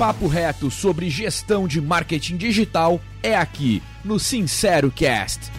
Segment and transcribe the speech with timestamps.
[0.00, 5.52] papo reto sobre gestão de marketing digital é aqui no Sincero Cast.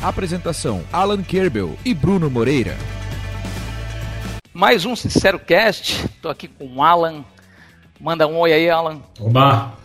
[0.00, 2.76] Apresentação: Alan Kerbel e Bruno Moreira.
[4.54, 6.04] Mais um Sincero Cast.
[6.04, 7.24] Estou aqui com o Alan.
[7.98, 9.02] Manda um oi aí, Alan.
[9.18, 9.76] Oba!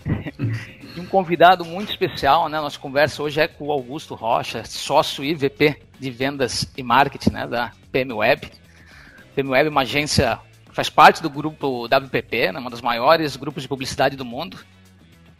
[0.95, 2.61] e um convidado muito especial, né?
[2.61, 7.31] Nossa conversa hoje é com o Augusto Rocha, sócio e VP de vendas e marketing,
[7.31, 8.51] né, da PM Web.
[9.35, 10.39] PM Web é uma agência
[10.75, 14.57] faz parte do grupo WPP, né, uma das maiores grupos de publicidade do mundo.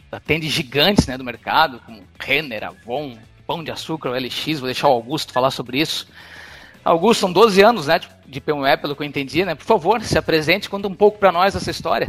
[0.09, 4.93] Atende gigantes, né, do mercado, como Renner, Avon, Pão de Açúcar, LX, vou deixar o
[4.93, 6.07] Augusto falar sobre isso.
[6.85, 9.55] Augusto, são 12 anos, né, de PM Web, pelo que eu entendi, né?
[9.55, 12.07] Por favor, se apresente, conta um pouco para nós essa história.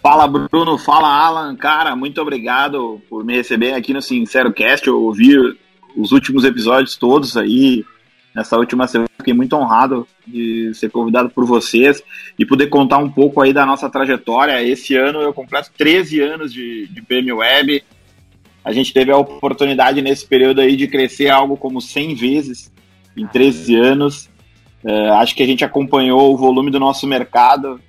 [0.00, 4.86] Fala Bruno, fala Alan, cara, muito obrigado por me receber aqui no Sincero Cast.
[4.86, 5.36] Eu ouvi
[5.96, 7.84] os últimos episódios todos aí.
[8.34, 12.02] Nessa última semana fiquei muito honrado de ser convidado por vocês
[12.38, 14.62] e poder contar um pouco aí da nossa trajetória.
[14.62, 17.84] Esse ano eu completo 13 anos de, de PM Web.
[18.64, 22.72] A gente teve a oportunidade nesse período aí de crescer algo como 100 vezes
[23.16, 24.28] em 13 anos.
[24.84, 27.80] É, acho que a gente acompanhou o volume do nosso mercado.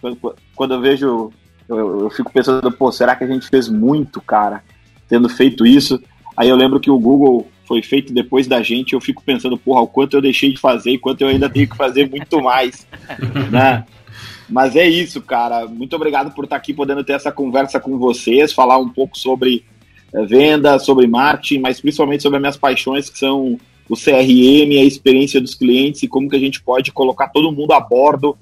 [0.00, 1.30] Quando, quando eu vejo
[1.68, 4.62] eu, eu fico pensando, pô, será que a gente fez muito, cara,
[5.08, 6.02] tendo feito isso?
[6.36, 9.80] Aí eu lembro que o Google foi feito depois da gente, eu fico pensando, porra,
[9.80, 12.84] o quanto eu deixei de fazer e quanto eu ainda tenho que fazer muito mais,
[13.48, 13.86] né?
[14.48, 15.68] Mas é isso, cara.
[15.68, 19.64] Muito obrigado por estar aqui podendo ter essa conversa com vocês, falar um pouco sobre
[20.12, 23.56] é, venda, sobre marketing, mas principalmente sobre as minhas paixões, que são
[23.88, 27.72] o CRM, a experiência dos clientes e como que a gente pode colocar todo mundo
[27.72, 28.36] a bordo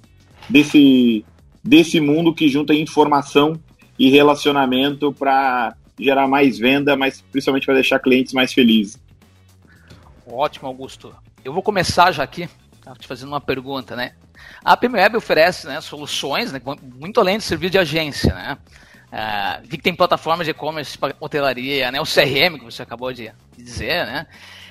[0.49, 1.23] desse,
[1.63, 3.61] desse mundo que junta informação
[3.99, 8.99] e relacionamento para gerar mais venda, mas principalmente para deixar clientes mais felizes.
[10.31, 11.15] Ótimo, Augusto.
[11.45, 12.49] Eu vou começar já aqui,
[12.83, 14.13] tá, te fazendo uma pergunta, né?
[14.63, 16.61] A PMWeb oferece né, soluções né,
[16.97, 18.59] muito além de servir de agência, né?
[19.11, 21.99] Uh, vi que tem plataformas de e-commerce para hotelaria, né?
[21.99, 24.27] O CRM que você acabou de dizer, né?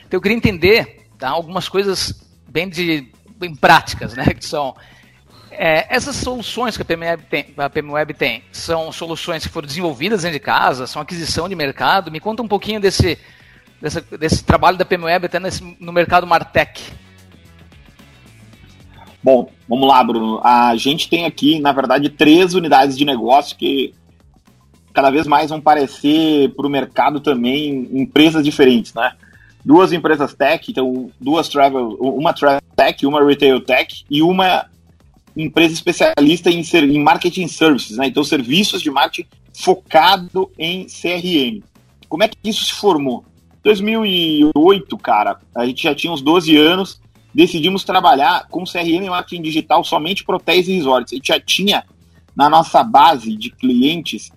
[0.06, 2.14] Então eu queria entender tá, algumas coisas
[2.48, 4.26] bem de bem práticas, né?
[4.26, 4.76] Que são
[5.50, 10.22] é, essas soluções que a PMWeb tem, a PMWeb tem são soluções que foram desenvolvidas
[10.22, 12.12] dentro de casa, são aquisição de mercado.
[12.12, 13.18] Me conta um pouquinho desse,
[13.82, 16.82] desse, desse trabalho da PMWeb até nesse, no mercado Martech.
[19.24, 20.40] Bom, vamos lá, Bruno.
[20.44, 23.94] A gente tem aqui, na verdade, três unidades de negócio que
[24.94, 29.14] cada vez mais vão parecer para o mercado também empresas diferentes, né?
[29.64, 34.66] Duas empresas tech, então duas travel, uma travel tech, uma retail tech e uma
[35.36, 38.08] empresa especialista em, em marketing services, né?
[38.08, 41.62] Então, serviços de marketing focado em CRM.
[42.08, 43.26] Como é que isso se formou?
[43.68, 47.02] 2008, cara, a gente já tinha uns 12 anos,
[47.34, 51.12] decidimos trabalhar com CRM e marketing digital somente para hotéis e resorts.
[51.12, 51.84] A gente já tinha
[52.34, 54.32] na nossa base de clientes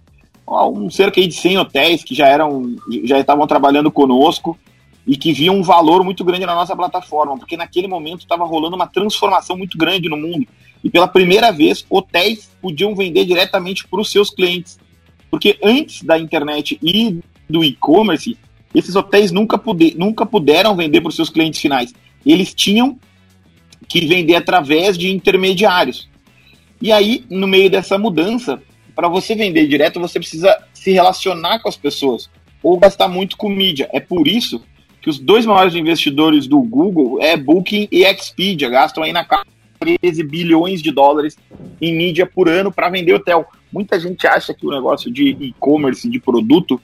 [0.48, 2.74] um cerca de 100 hotéis que já eram
[3.04, 4.58] já estavam trabalhando conosco
[5.06, 8.74] e que viam um valor muito grande na nossa plataforma, porque naquele momento estava rolando
[8.74, 10.44] uma transformação muito grande no mundo.
[10.82, 14.76] E pela primeira vez, hotéis podiam vender diretamente para os seus clientes.
[15.30, 18.36] Porque antes da internet e do e-commerce,
[18.74, 19.60] esses hotéis nunca,
[19.96, 21.94] nunca puderam vender para os seus clientes finais.
[22.24, 22.98] Eles tinham
[23.88, 26.08] que vender através de intermediários.
[26.80, 28.62] E aí, no meio dessa mudança,
[28.94, 32.30] para você vender direto, você precisa se relacionar com as pessoas
[32.62, 33.88] ou gastar muito com mídia.
[33.92, 34.62] É por isso
[35.00, 39.46] que os dois maiores investidores do Google é Booking e Expedia, gastam aí na casa
[39.78, 41.36] 13 bilhões de dólares
[41.80, 43.46] em mídia por ano para vender hotel.
[43.72, 46.80] Muita gente acha que o negócio de e-commerce, de produto,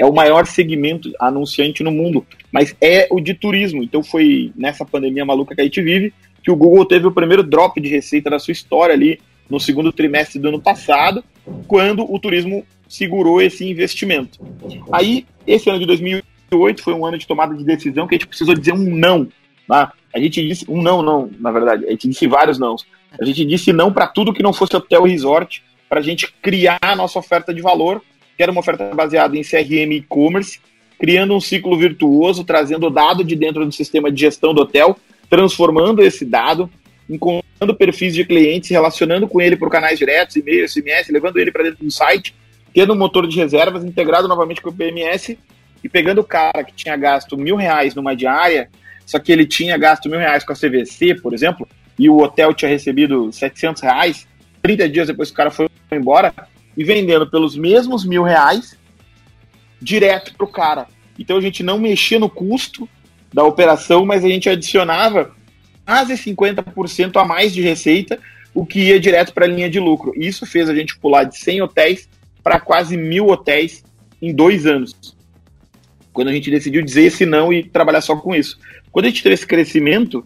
[0.00, 3.82] é o maior segmento anunciante no mundo, mas é o de turismo.
[3.82, 6.12] Então foi nessa pandemia maluca que a gente vive
[6.42, 9.92] que o Google teve o primeiro drop de receita da sua história ali no segundo
[9.92, 11.22] trimestre do ano passado,
[11.68, 14.40] quando o turismo segurou esse investimento.
[14.90, 18.26] Aí, esse ano de 2008 foi um ano de tomada de decisão que a gente
[18.26, 19.28] precisou dizer um não
[19.70, 19.92] Tá?
[20.12, 21.86] A gente disse um não, não, na verdade.
[21.86, 22.74] A gente disse vários não.
[23.20, 26.32] A gente disse não para tudo que não fosse hotel e resort, para a gente
[26.42, 28.02] criar a nossa oferta de valor,
[28.40, 30.58] que era uma oferta baseada em CRM e e-commerce,
[30.98, 34.96] criando um ciclo virtuoso, trazendo dado de dentro do sistema de gestão do hotel,
[35.28, 36.70] transformando esse dado,
[37.06, 41.64] encontrando perfis de clientes, relacionando com ele por canais diretos, e-mail, SMS, levando ele para
[41.64, 42.34] dentro do site,
[42.72, 45.36] tendo um motor de reservas integrado novamente com o PMS
[45.84, 48.70] e pegando o cara que tinha gasto mil reais numa diária
[49.04, 52.54] só que ele tinha gasto mil reais com a CVC, por exemplo, e o hotel
[52.54, 54.26] tinha recebido 700 reais,
[54.62, 56.32] 30 dias depois que o cara foi embora,
[56.80, 58.74] e vendendo pelos mesmos mil reais
[59.82, 60.86] direto para o cara.
[61.18, 62.88] Então a gente não mexia no custo
[63.30, 65.30] da operação, mas a gente adicionava
[65.84, 68.18] quase 50% a mais de receita
[68.54, 70.14] o que ia direto para a linha de lucro.
[70.16, 72.08] Isso fez a gente pular de 100 hotéis
[72.42, 73.84] para quase mil hotéis
[74.22, 75.14] em dois anos.
[76.14, 78.58] Quando a gente decidiu dizer esse não e trabalhar só com isso.
[78.90, 80.24] Quando a gente teve esse crescimento,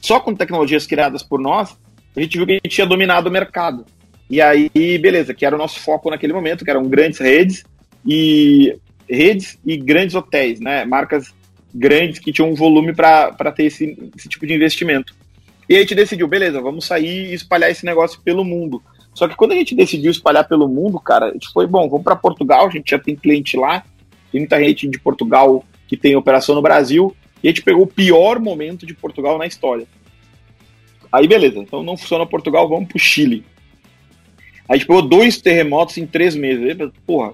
[0.00, 1.78] só com tecnologias criadas por nós,
[2.16, 3.86] a gente viu que a gente tinha dominado o mercado.
[4.32, 7.64] E aí, beleza, que era o nosso foco naquele momento, que eram grandes redes
[8.06, 8.74] e
[9.06, 10.86] redes e grandes hotéis, né?
[10.86, 11.34] Marcas
[11.74, 15.14] grandes que tinham um volume para ter esse, esse tipo de investimento.
[15.68, 18.82] E a gente decidiu, beleza, vamos sair e espalhar esse negócio pelo mundo.
[19.12, 22.02] Só que quando a gente decidiu espalhar pelo mundo, cara, a gente foi, bom, vamos
[22.02, 23.84] para Portugal, a gente já tem cliente lá,
[24.30, 27.86] tem muita gente de Portugal que tem operação no Brasil, e a gente pegou o
[27.86, 29.86] pior momento de Portugal na história.
[31.12, 33.44] Aí beleza, então não funciona Portugal, vamos pro Chile.
[34.68, 36.76] A gente pegou dois terremotos em três meses.
[37.06, 37.32] Porra,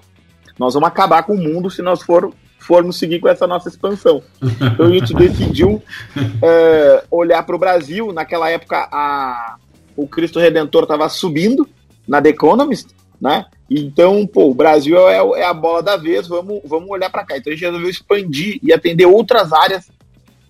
[0.57, 4.21] nós vamos acabar com o mundo se nós for, formos seguir com essa nossa expansão.
[4.41, 5.81] Então a gente decidiu
[6.43, 8.11] é, olhar para o Brasil.
[8.11, 9.55] Naquela época, a,
[9.95, 11.67] o Cristo Redentor estava subindo
[12.07, 12.87] na The Economist,
[13.21, 13.45] né?
[13.69, 17.37] Então, pô, o Brasil é, é a bola da vez, vamos, vamos olhar para cá.
[17.37, 19.91] Então a gente resolveu expandir e atender outras áreas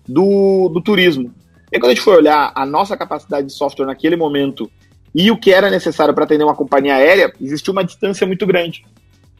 [0.08, 1.32] do, do turismo.
[1.70, 4.70] E quando a gente foi olhar a nossa capacidade de software naquele momento
[5.14, 8.84] e o que era necessário para atender uma companhia aérea, existia uma distância muito grande.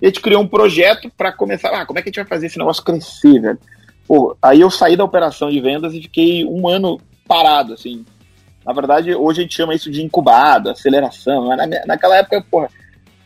[0.01, 2.27] E a gente criou um projeto para começar, ah, como é que a gente vai
[2.27, 3.59] fazer esse negócio crescer, velho?
[4.07, 8.05] Pô, aí eu saí da operação de vendas e fiquei um ano parado, assim.
[8.67, 11.47] Na verdade, hoje a gente chama isso de incubado, aceleração.
[11.47, 12.69] Mas na, naquela época, porra,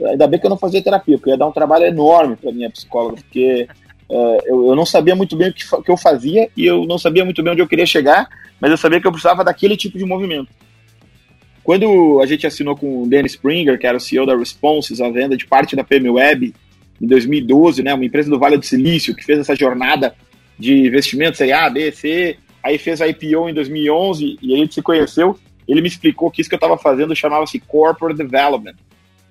[0.02, 2.70] ainda bem que eu não fazia terapia, porque ia dar um trabalho enorme para minha
[2.70, 3.66] psicóloga, porque
[4.08, 6.98] uh, eu, eu, não sabia muito bem o que, que eu fazia e eu não
[6.98, 8.28] sabia muito bem onde eu queria chegar,
[8.60, 10.48] mas eu sabia que eu precisava daquele tipo de movimento.
[11.64, 15.08] Quando a gente assinou com o Danny Springer, que era o CEO da Responses, a
[15.08, 16.54] venda de parte da PM Web,
[17.00, 20.14] em 2012, né, uma empresa do Vale do Silício, que fez essa jornada
[20.58, 24.74] de investimentos aí, A, B, C, aí fez a IPO em 2011 e a gente
[24.74, 28.74] se conheceu, ele me explicou que isso que eu estava fazendo chamava-se Corporate Development,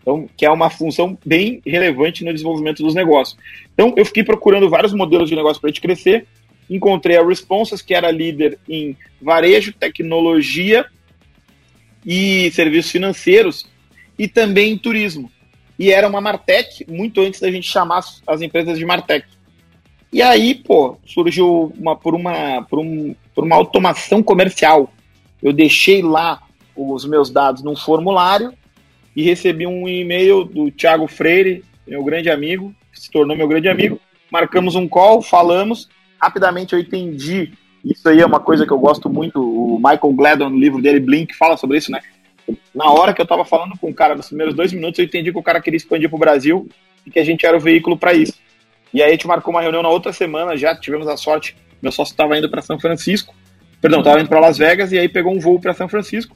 [0.02, 3.38] então, que é uma função bem relevante no desenvolvimento dos negócios.
[3.74, 6.26] Então, eu fiquei procurando vários modelos de negócio para a gente crescer,
[6.68, 10.86] encontrei a Responses, que era líder em varejo, tecnologia
[12.06, 13.66] e serviços financeiros,
[14.18, 15.32] e também turismo
[15.78, 19.26] e era uma Martech muito antes da gente chamar as empresas de Martech.
[20.12, 24.94] E aí, pô, surgiu uma, por, uma, por, um, por uma automação comercial.
[25.42, 26.42] Eu deixei lá
[26.76, 28.54] os meus dados num formulário
[29.16, 33.68] e recebi um e-mail do Thiago Freire, meu grande amigo, que se tornou meu grande
[33.68, 34.00] amigo.
[34.32, 35.90] Marcamos um call, falamos.
[36.22, 37.52] Rapidamente eu entendi.
[37.84, 39.42] Isso aí é uma coisa que eu gosto muito.
[39.42, 42.00] O Michael Gladon, no livro dele, Blink, fala sobre isso, né?
[42.74, 45.32] na hora que eu tava falando com o cara, nos primeiros dois minutos, eu entendi
[45.32, 46.68] que o cara queria expandir pro Brasil
[47.06, 48.34] e que a gente era o veículo para isso.
[48.94, 51.92] E aí a gente marcou uma reunião na outra semana, já tivemos a sorte, meu
[51.92, 53.34] sócio estava indo para São Francisco,
[53.82, 56.36] perdão, estava indo para Las Vegas e aí pegou um voo para São Francisco,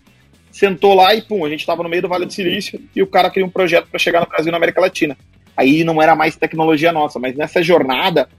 [0.51, 3.07] sentou lá e pum, a gente estava no meio do Vale do Silício e o
[3.07, 5.17] cara queria um projeto para chegar no Brasil e na América Latina.
[5.55, 8.29] Aí não era mais tecnologia nossa, mas nessa jornada,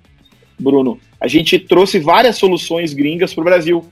[0.58, 3.84] Bruno, a gente trouxe várias soluções gringas para o Brasil.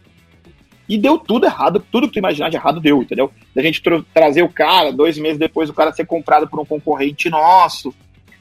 [0.88, 3.30] E deu tudo errado, tudo que tu imaginar de errado deu, entendeu?
[3.54, 6.64] Da gente tra trazer o cara, dois meses depois o cara ser comprado por um
[6.64, 7.92] concorrente nosso,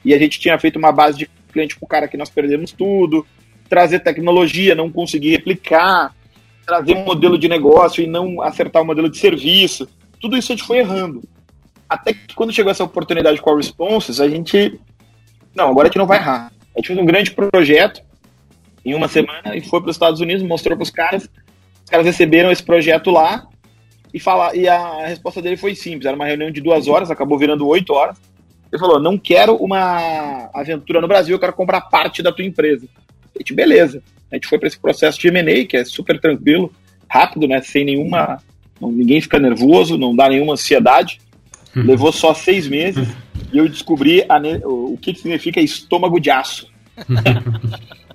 [0.04, 3.26] e a gente tinha feito uma base de cliente pro cara que nós perdemos tudo,
[3.68, 6.14] trazer tecnologia, não conseguir replicar,
[6.64, 9.88] trazer um modelo de negócio e não acertar o um modelo de serviço.
[10.20, 11.22] Tudo isso a gente foi errando.
[11.88, 14.78] Até que quando chegou essa oportunidade com a Responses, a gente.
[15.54, 16.52] Não, agora a gente não vai errar.
[16.74, 18.05] A gente fez um grande projeto
[18.86, 21.28] em uma semana e foi para os Estados Unidos, mostrou para os caras
[21.86, 23.46] os caras receberam esse projeto lá
[24.12, 26.04] e, fala, e a resposta dele foi simples.
[26.04, 28.16] Era uma reunião de duas horas, acabou virando oito horas.
[28.72, 32.88] Ele falou: Não quero uma aventura no Brasil, eu quero comprar parte da tua empresa.
[33.34, 34.02] A gente, beleza.
[34.32, 36.72] A gente foi para esse processo de MA, que é super tranquilo,
[37.08, 37.62] rápido, né?
[37.62, 38.42] Sem nenhuma.
[38.80, 41.20] ninguém fica nervoso, não dá nenhuma ansiedade.
[41.76, 41.84] Uhum.
[41.84, 43.06] Levou só seis meses
[43.52, 46.68] e eu descobri a, o que, que significa estômago de aço.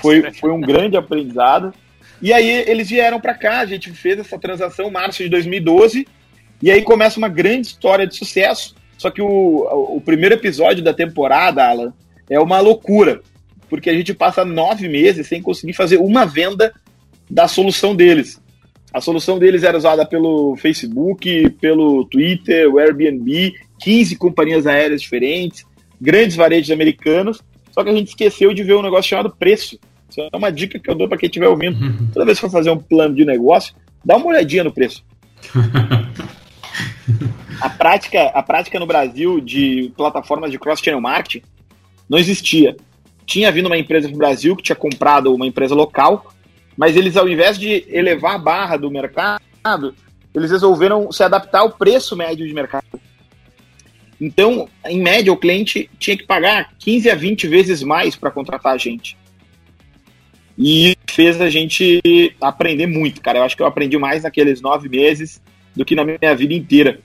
[0.00, 1.72] foi, foi um grande aprendizado.
[2.20, 6.06] E aí eles vieram para cá, a gente fez essa transação em março de 2012,
[6.62, 8.74] e aí começa uma grande história de sucesso.
[8.96, 11.92] Só que o, o primeiro episódio da temporada, Alan,
[12.30, 13.20] é uma loucura,
[13.68, 16.72] porque a gente passa nove meses sem conseguir fazer uma venda
[17.28, 18.40] da solução deles.
[18.92, 25.64] A solução deles era usada pelo Facebook, pelo Twitter, o Airbnb, 15 companhias aéreas diferentes,
[26.00, 27.42] grandes varejos americanos,
[27.76, 29.78] só que a gente esqueceu de ver um negócio chamado preço.
[30.08, 31.76] Isso é uma dica que eu dou para quem estiver ouvindo.
[32.10, 35.04] Toda vez que for fazer um plano de negócio, dá uma olhadinha no preço.
[37.60, 41.44] a prática, a prática no Brasil de plataformas de cross-channel marketing
[42.08, 42.74] não existia.
[43.26, 46.32] Tinha vindo uma empresa para o Brasil que tinha comprado uma empresa local,
[46.78, 49.94] mas eles, ao invés de elevar a barra do mercado,
[50.34, 52.86] eles resolveram se adaptar ao preço médio de mercado.
[54.20, 58.72] Então, em média, o cliente tinha que pagar 15 a 20 vezes mais para contratar
[58.72, 59.16] a gente.
[60.58, 62.00] E fez a gente
[62.40, 63.38] aprender muito, cara.
[63.38, 65.42] Eu acho que eu aprendi mais naqueles nove meses
[65.74, 66.98] do que na minha vida inteira.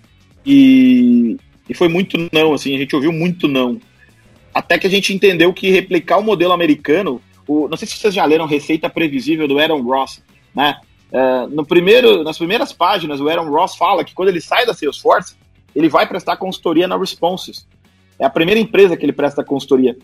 [0.46, 1.38] E,
[1.70, 3.80] e foi muito não, assim, a gente ouviu muito não.
[4.54, 8.14] Até que a gente entendeu que replicar o modelo americano, o, não sei se vocês
[8.14, 10.24] já leram Receita Previsível do Aaron Ross,
[10.56, 10.78] né?
[11.12, 14.74] Uh, no primeiro, nas primeiras páginas, o Aaron Ross fala que quando ele sai da
[14.74, 15.36] Salesforce,
[15.76, 17.68] ele vai prestar consultoria na Responses.
[18.20, 19.98] É a primeira empresa que ele presta consultoria.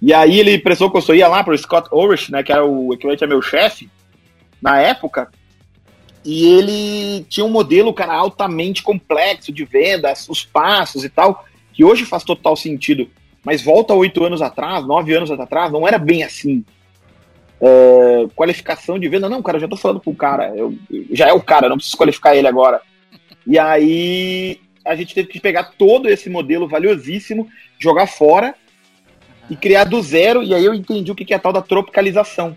[0.00, 3.22] E aí ele prestou consultoria lá para o Scott Orish, né, que era o equivalente
[3.22, 3.90] a meu chefe,
[4.62, 5.30] na época,
[6.24, 11.84] e ele tinha um modelo, cara, altamente complexo de vendas, os passos e tal, que
[11.84, 13.08] hoje faz total sentido.
[13.42, 16.64] Mas volta oito anos atrás, nove anos atrás, não era bem assim.
[17.60, 20.74] É, qualificação de venda, não, cara, eu já tô falando com o cara, eu,
[21.10, 22.82] já é o cara, não preciso qualificar ele agora.
[23.46, 28.54] E aí a gente teve que pegar todo esse modelo valiosíssimo, jogar fora
[29.48, 32.56] e criar do zero, e aí eu entendi o que é a tal da tropicalização.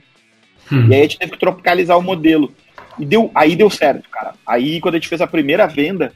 [0.72, 0.88] Hum.
[0.90, 2.54] E aí a gente teve que tropicalizar o modelo.
[3.00, 4.36] E deu, aí deu certo, cara.
[4.46, 6.14] Aí quando a gente fez a primeira venda,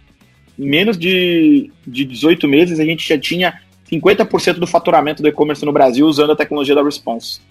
[0.58, 3.62] em menos de, de 18 meses, a gente já tinha
[3.92, 7.42] 50% do faturamento do e-commerce no Brasil usando a tecnologia da Response.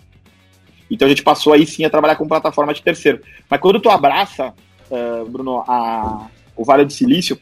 [0.90, 3.20] Então a gente passou aí sim a trabalhar com plataforma de terceiro.
[3.50, 4.54] Mas quando tu abraça,
[4.90, 7.38] uh, Bruno, a, o Vale do Silício,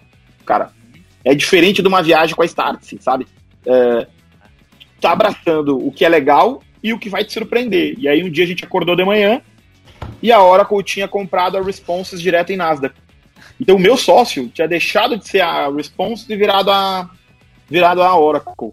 [0.46, 0.70] cara,
[1.24, 3.26] é diferente de uma viagem com a Startse, sabe?
[3.66, 4.06] Uh,
[5.00, 7.94] tá abraçando o que é legal e o que vai te surpreender.
[7.98, 9.40] E aí um dia a gente acordou de manhã
[10.22, 12.94] e a Oracle tinha comprado a Responses direto em Nasdaq.
[13.60, 17.08] Então o meu sócio tinha deixado de ser a Responses e virado a,
[17.68, 18.72] virado a Oracle.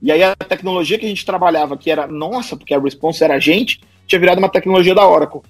[0.00, 3.34] E aí a tecnologia que a gente trabalhava, que era nossa, porque a Response era
[3.34, 5.40] a gente, tinha virado uma tecnologia da Oracle.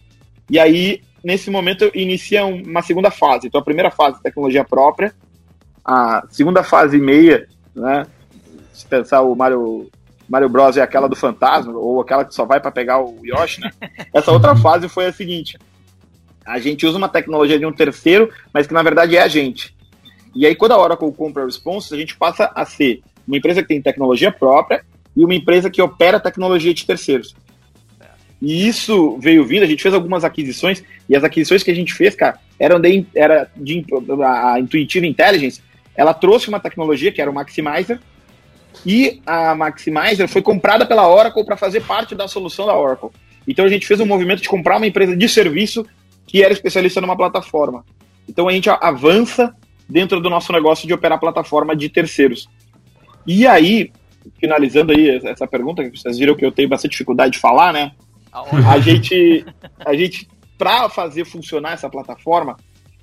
[0.51, 3.47] E aí, nesse momento, inicia uma segunda fase.
[3.47, 5.15] Então a primeira fase, tecnologia própria.
[5.91, 8.07] A segunda fase e meia, né?
[8.75, 9.91] Se pensar o Mario
[10.29, 13.63] Mario Bros é aquela do fantasma, ou aquela que só vai para pegar o Yoshi,
[13.63, 13.71] né?
[14.13, 15.59] Essa outra fase foi a seguinte:
[16.45, 19.75] a gente usa uma tecnologia de um terceiro, mas que na verdade é a gente.
[20.35, 23.63] E aí, quando a Oracle compra a Response, a gente passa a ser uma empresa
[23.63, 24.85] que tem tecnologia própria
[25.17, 27.35] e uma empresa que opera tecnologia de terceiros.
[28.41, 31.93] E isso veio vindo, a gente fez algumas aquisições, e as aquisições que a gente
[31.93, 33.85] fez, cara, eram de, era de
[34.23, 35.61] a Intuitive Intelligence,
[35.99, 37.99] ela trouxe uma tecnologia que era o Maximizer,
[38.87, 43.11] e a Maximizer foi comprada pela Oracle para fazer parte da solução da Oracle.
[43.49, 45.85] Então a gente fez um movimento de comprar uma empresa de serviço
[46.25, 47.85] que era especialista numa plataforma.
[48.29, 49.53] Então a gente avança
[49.89, 52.49] dentro do nosso negócio de operar plataforma de terceiros.
[53.27, 53.91] E aí,
[54.39, 57.91] finalizando aí essa pergunta, que vocês viram que eu tenho bastante dificuldade de falar, né?
[58.33, 59.45] A gente,
[59.85, 62.57] a gente para fazer funcionar essa plataforma,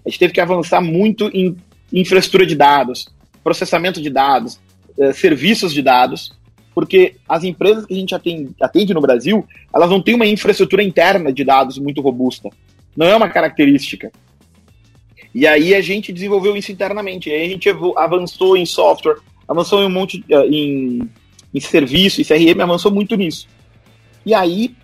[0.05, 1.57] a gente teve que avançar muito em
[1.91, 3.07] infraestrutura de dados,
[3.43, 4.59] processamento de dados,
[4.97, 6.33] eh, serviços de dados,
[6.73, 10.83] porque as empresas que a gente atende, atende no Brasil, elas não têm uma infraestrutura
[10.83, 12.49] interna de dados muito robusta.
[12.95, 14.11] Não é uma característica.
[15.33, 17.31] E aí a gente desenvolveu isso internamente.
[17.31, 21.09] A gente avançou em software, avançou em um monte uh, em,
[21.53, 23.47] em serviço, em CRM, avançou muito nisso.
[24.25, 24.75] E aí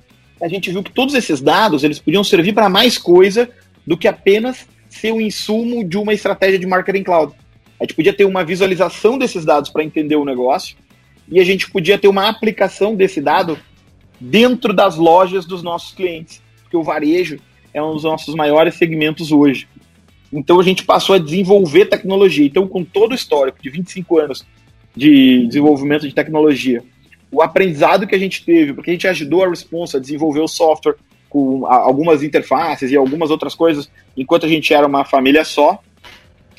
[0.41, 3.49] a gente viu que todos esses dados eles podiam servir para mais coisa
[3.85, 7.33] do que apenas ser um insumo de uma estratégia de marketing cloud.
[7.79, 10.75] A gente podia ter uma visualização desses dados para entender o negócio
[11.27, 13.57] e a gente podia ter uma aplicação desse dado
[14.19, 17.39] dentro das lojas dos nossos clientes, porque o varejo
[17.73, 19.67] é um dos nossos maiores segmentos hoje.
[20.31, 22.45] Então a gente passou a desenvolver tecnologia.
[22.45, 24.45] Então, com todo o histórico de 25 anos
[24.95, 26.83] de desenvolvimento de tecnologia,
[27.31, 30.47] o aprendizado que a gente teve, porque a gente ajudou a Response a desenvolver o
[30.47, 30.95] software
[31.31, 35.81] com algumas interfaces e algumas outras coisas, enquanto a gente era uma família só,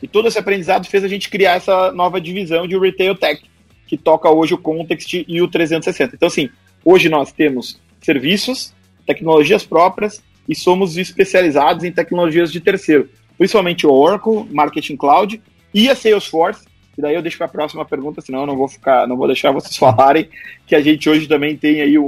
[0.03, 3.43] e todo esse aprendizado fez a gente criar essa nova divisão de Retail Tech,
[3.87, 6.17] que toca hoje o Context e o 360.
[6.17, 6.49] Então, assim,
[6.83, 8.73] hoje nós temos serviços,
[9.07, 15.41] tecnologias próprias e somos especializados em tecnologias de terceiro, principalmente o Oracle, Marketing Cloud
[15.75, 16.65] e a Salesforce.
[16.97, 19.27] E daí eu deixo para a próxima pergunta, senão eu não vou ficar, não vou
[19.27, 20.31] deixar vocês falarem
[20.67, 22.07] que a gente hoje também tem aí um,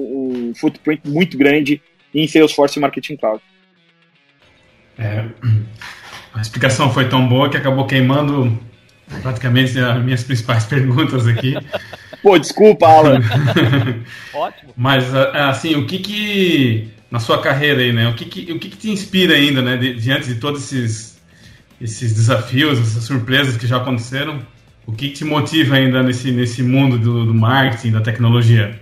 [0.48, 1.82] um footprint muito grande
[2.14, 3.42] em Salesforce e Marketing Cloud.
[4.98, 5.24] É,
[6.32, 8.58] a explicação foi tão boa que acabou queimando
[9.22, 11.54] praticamente as minhas principais perguntas aqui.
[12.22, 13.20] Pô, desculpa, Alan.
[14.32, 14.72] Ótimo.
[14.76, 18.70] Mas, assim, o que que, na sua carreira aí, né, o que que, o que,
[18.70, 21.20] que te inspira ainda, né, diante de todos esses,
[21.80, 24.40] esses desafios, essas surpresas que já aconteceram,
[24.86, 28.80] o que, que te motiva ainda nesse, nesse mundo do, do marketing, da tecnologia?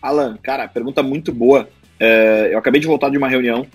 [0.00, 1.68] Alan, cara, pergunta muito boa.
[1.98, 3.66] É, eu acabei de voltar de uma reunião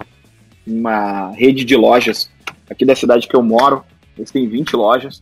[0.66, 2.30] uma rede de lojas
[2.70, 3.84] aqui da cidade que eu moro.
[4.18, 5.22] Eles têm 20 lojas.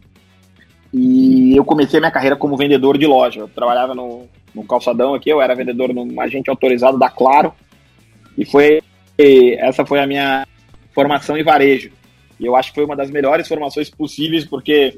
[0.94, 3.42] E eu comecei minha carreira como vendedor de loja.
[3.42, 7.54] Eu trabalhava no, no calçadão aqui, eu era vendedor num agente autorizado da Claro.
[8.38, 8.82] E foi
[9.60, 10.48] essa foi a minha
[10.94, 11.92] formação em varejo.
[12.40, 14.98] E eu acho que foi uma das melhores formações possíveis, porque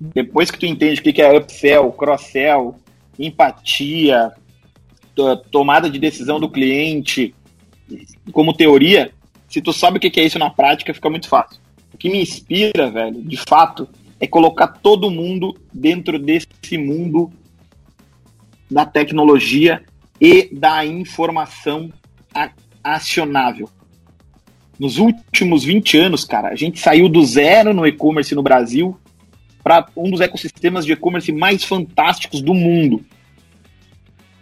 [0.00, 2.76] depois que tu entende o que é upsell, cross-sell,
[3.18, 4.32] empatia,
[5.50, 7.34] tomada de decisão do cliente,
[8.32, 9.12] como teoria,
[9.48, 11.60] se tu sabe o que é isso na prática, fica muito fácil.
[11.92, 13.88] O que me inspira, velho, de fato,
[14.20, 17.30] é colocar todo mundo dentro desse mundo
[18.70, 19.82] da tecnologia
[20.20, 21.90] e da informação
[22.82, 23.70] acionável.
[24.78, 28.96] Nos últimos 20 anos, cara, a gente saiu do zero no e-commerce no Brasil
[29.62, 33.04] para um dos ecossistemas de e-commerce mais fantásticos do mundo.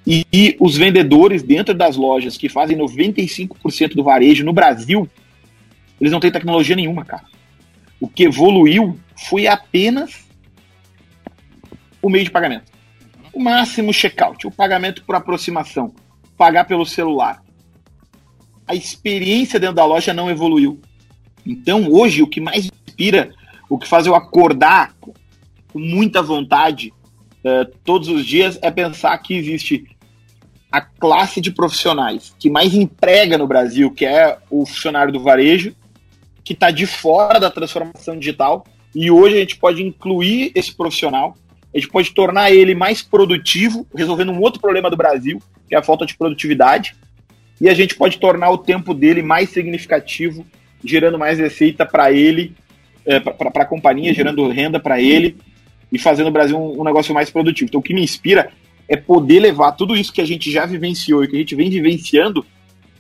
[0.07, 5.09] E, e, os vendedores dentro das lojas que fazem 95% do varejo no Brasil,
[6.01, 7.25] eles não têm tecnologia nenhuma, cara.
[8.01, 8.99] O que evoluiu
[9.29, 10.25] foi apenas
[12.01, 12.71] o meio de pagamento.
[13.33, 15.93] O máximo checkout, o pagamento por aproximação,
[16.37, 17.43] pagar pelo celular.
[18.67, 20.81] A experiência dentro da loja não evoluiu.
[21.45, 23.35] Então, hoje, o que mais inspira,
[23.69, 25.13] o que faz eu acordar com
[25.75, 26.93] muita vontade
[27.45, 29.96] uh, todos os dias é pensar que existe
[30.71, 35.75] a classe de profissionais que mais emprega no Brasil, que é o funcionário do varejo,
[36.45, 41.37] que está de fora da transformação digital, e hoje a gente pode incluir esse profissional,
[41.75, 45.79] a gente pode tornar ele mais produtivo, resolvendo um outro problema do Brasil, que é
[45.79, 46.97] a falta de produtividade,
[47.61, 50.47] e a gente pode tornar o tempo dele mais significativo,
[50.85, 52.55] gerando mais receita para ele,
[53.05, 55.37] é, para a companhia, gerando renda para ele
[55.91, 57.69] e fazendo o Brasil um, um negócio mais produtivo.
[57.69, 58.51] Então, o que me inspira
[58.89, 61.71] é poder levar tudo isso que a gente já vivenciou e que a gente vem
[61.71, 62.47] vivenciando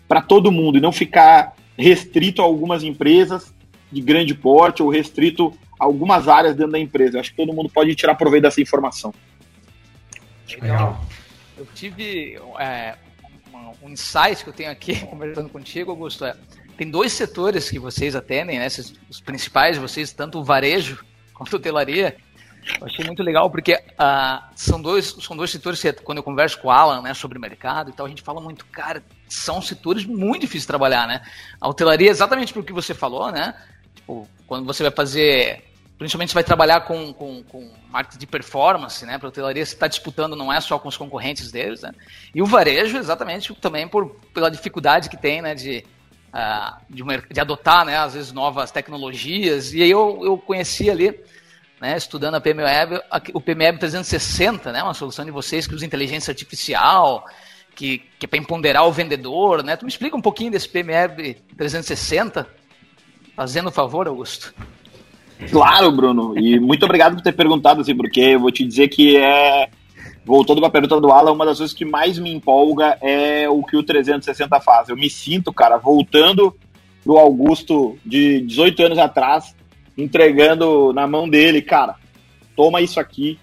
[0.08, 3.54] para todo mundo e não ficar restrito a algumas empresas
[3.90, 7.16] de grande porte ou restrito a algumas áreas dentro da empresa.
[7.16, 9.14] Eu acho que todo mundo pode tirar proveito dessa informação.
[10.60, 11.04] Legal.
[11.56, 12.94] Eu tive é,
[13.82, 16.24] um insight que eu tenho aqui conversando contigo, Augusto.
[16.24, 16.34] É,
[16.76, 18.66] tem dois setores que vocês atendem, né?
[19.08, 22.16] Os principais de vocês, tanto o varejo quanto a hotelaria,
[22.80, 26.58] eu achei muito legal porque uh, são, dois, são dois setores que quando eu converso
[26.58, 30.04] com o Alan né, sobre mercado e tal, a gente fala muito, cara, são setores
[30.04, 31.22] muito difíceis de trabalhar, né?
[31.60, 33.54] A hotelaria, exatamente pelo que você falou, né?
[33.94, 35.64] Tipo, quando você vai fazer
[35.98, 39.18] principalmente você vai trabalhar com, com, com marketing de performance, né?
[39.18, 41.92] Para hotelaria você está disputando não é só com os concorrentes deles, né?
[42.34, 45.54] E o varejo, exatamente, também por, pela dificuldade que tem, né?
[45.54, 45.84] De,
[46.34, 47.02] uh, de,
[47.32, 47.96] de, adotar, né?
[47.96, 49.72] Às vezes novas tecnologias.
[49.72, 51.18] E aí eu, eu conheci ali
[51.80, 53.00] né, estudando a PMWeb,
[53.34, 57.24] o PMWeb 360, né, uma solução de vocês que usa inteligência artificial,
[57.74, 59.76] que, que é para empoderar o vendedor, né?
[59.76, 62.46] Tu me explica um pouquinho desse PMWeb 360,
[63.36, 64.54] fazendo favor, Augusto.
[65.50, 69.18] Claro, Bruno, e muito obrigado por ter perguntado, assim, porque eu vou te dizer que
[69.18, 69.68] é,
[70.24, 73.62] voltando para a pergunta do Alan, uma das coisas que mais me empolga é o
[73.62, 74.88] que o 360 faz.
[74.88, 76.56] Eu me sinto, cara, voltando
[77.04, 79.54] pro Augusto de 18 anos atrás,
[79.96, 81.96] entregando na mão dele, cara,
[82.54, 83.38] toma isso aqui,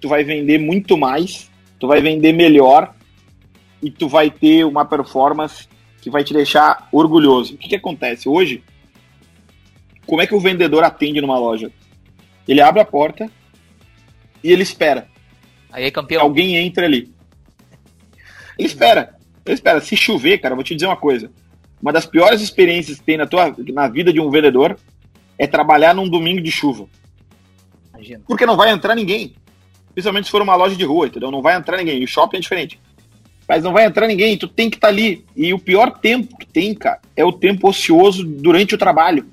[0.00, 2.94] tu vai vender muito mais, tu vai vender melhor
[3.82, 5.68] e tu vai ter uma performance
[6.00, 7.54] que vai te deixar orgulhoso.
[7.54, 8.62] O que, que acontece hoje?
[10.06, 11.70] Como é que o vendedor atende numa loja?
[12.46, 13.30] Ele abre a porta
[14.42, 15.08] e ele espera.
[15.72, 16.22] Aí é campeão.
[16.22, 17.12] Alguém entra ali.
[18.58, 19.16] Ele espera.
[19.44, 19.80] Ele espera.
[19.80, 21.30] Se chover, cara, vou te dizer uma coisa.
[21.82, 24.78] Uma das piores experiências que tem na, tua, na vida de um vendedor
[25.38, 26.86] é trabalhar num domingo de chuva.
[27.94, 28.22] Imagina.
[28.26, 29.34] Porque não vai entrar ninguém.
[29.92, 31.30] Principalmente se for uma loja de rua, entendeu?
[31.30, 32.00] Não vai entrar ninguém.
[32.00, 32.80] E o shopping é diferente.
[33.48, 35.24] Mas não vai entrar ninguém, tu tem que estar tá ali.
[35.36, 39.24] E o pior tempo que tem, cara, é o tempo ocioso durante o trabalho.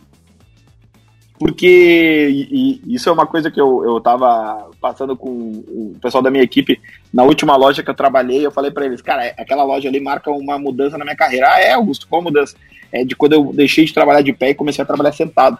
[1.40, 6.24] Porque e, e isso é uma coisa que eu, eu tava passando com o pessoal
[6.24, 6.80] da minha equipe
[7.12, 8.46] na última loja que eu trabalhei.
[8.46, 11.52] Eu falei para eles, cara, aquela loja ali marca uma mudança na minha carreira.
[11.52, 12.56] Ah, é, Augusto, qual mudança?
[12.92, 15.58] É de quando eu deixei de trabalhar de pé e comecei a trabalhar sentado.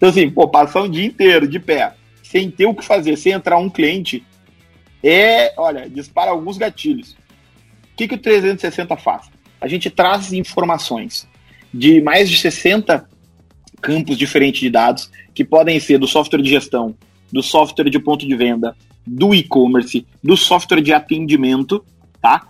[0.00, 3.32] Então, assim, pô, passar um dia inteiro de pé, sem ter o que fazer, sem
[3.32, 4.24] entrar um cliente,
[5.04, 7.12] é, olha, dispara alguns gatilhos.
[7.12, 9.28] O que, que o 360 faz?
[9.60, 11.28] A gente traz informações
[11.72, 13.06] de mais de 60
[13.82, 16.96] campos diferentes de dados, que podem ser do software de gestão,
[17.30, 18.74] do software de ponto de venda,
[19.06, 21.84] do e-commerce, do software de atendimento,
[22.22, 22.48] tá?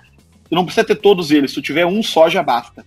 [0.49, 2.87] Tu não precisa ter todos eles, se tu tiver um só já basta.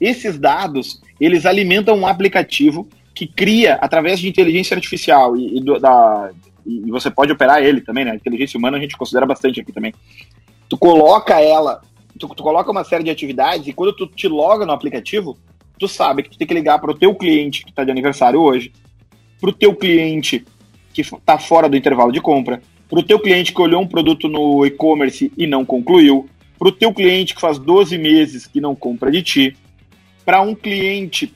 [0.00, 5.78] Esses dados, eles alimentam um aplicativo que cria, através de inteligência artificial e, e, do,
[5.78, 6.30] da,
[6.66, 8.14] e você pode operar ele também, né?
[8.14, 9.92] Inteligência humana a gente considera bastante aqui também.
[10.68, 11.82] Tu coloca ela,
[12.18, 15.36] tu, tu coloca uma série de atividades e quando tu te loga no aplicativo,
[15.78, 18.40] tu sabe que tu tem que ligar para o teu cliente que está de aniversário
[18.40, 18.72] hoje,
[19.40, 20.44] para o teu cliente
[20.94, 24.28] que está fora do intervalo de compra, para o teu cliente que olhou um produto
[24.28, 28.74] no e-commerce e não concluiu, para o teu cliente que faz 12 meses que não
[28.74, 29.56] compra de ti,
[30.24, 31.34] para um cliente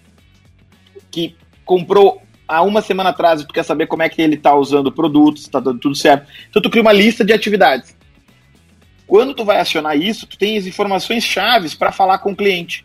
[1.10, 1.34] que
[1.66, 4.86] comprou há uma semana atrás e tu quer saber como é que ele está usando
[4.86, 6.26] o produto, se está dando tudo certo.
[6.48, 7.94] Então tu cria uma lista de atividades.
[9.06, 12.84] Quando tu vai acionar isso, tu tem as informações chaves para falar com o cliente.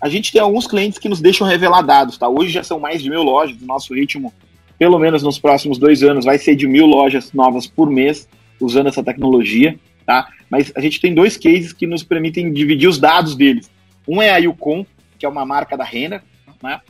[0.00, 2.28] A gente tem alguns clientes que nos deixam revelar dados, tá?
[2.28, 4.32] Hoje já são mais de mil lojas, o nosso ritmo
[4.78, 8.28] pelo menos nos próximos dois anos, vai ser de mil lojas novas por mês
[8.60, 10.28] usando essa tecnologia, tá?
[10.50, 13.70] Mas a gente tem dois cases que nos permitem dividir os dados deles.
[14.06, 14.86] Um é a Yukon,
[15.18, 16.22] que é uma marca da Renner,
[16.62, 16.80] né?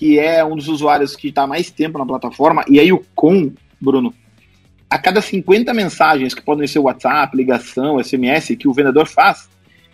[0.00, 2.64] Que é um dos usuários que está mais tempo na plataforma.
[2.66, 4.14] E a Yukon, Bruno,
[4.88, 9.46] a cada 50 mensagens, que podem ser WhatsApp, ligação, SMS, que o vendedor faz,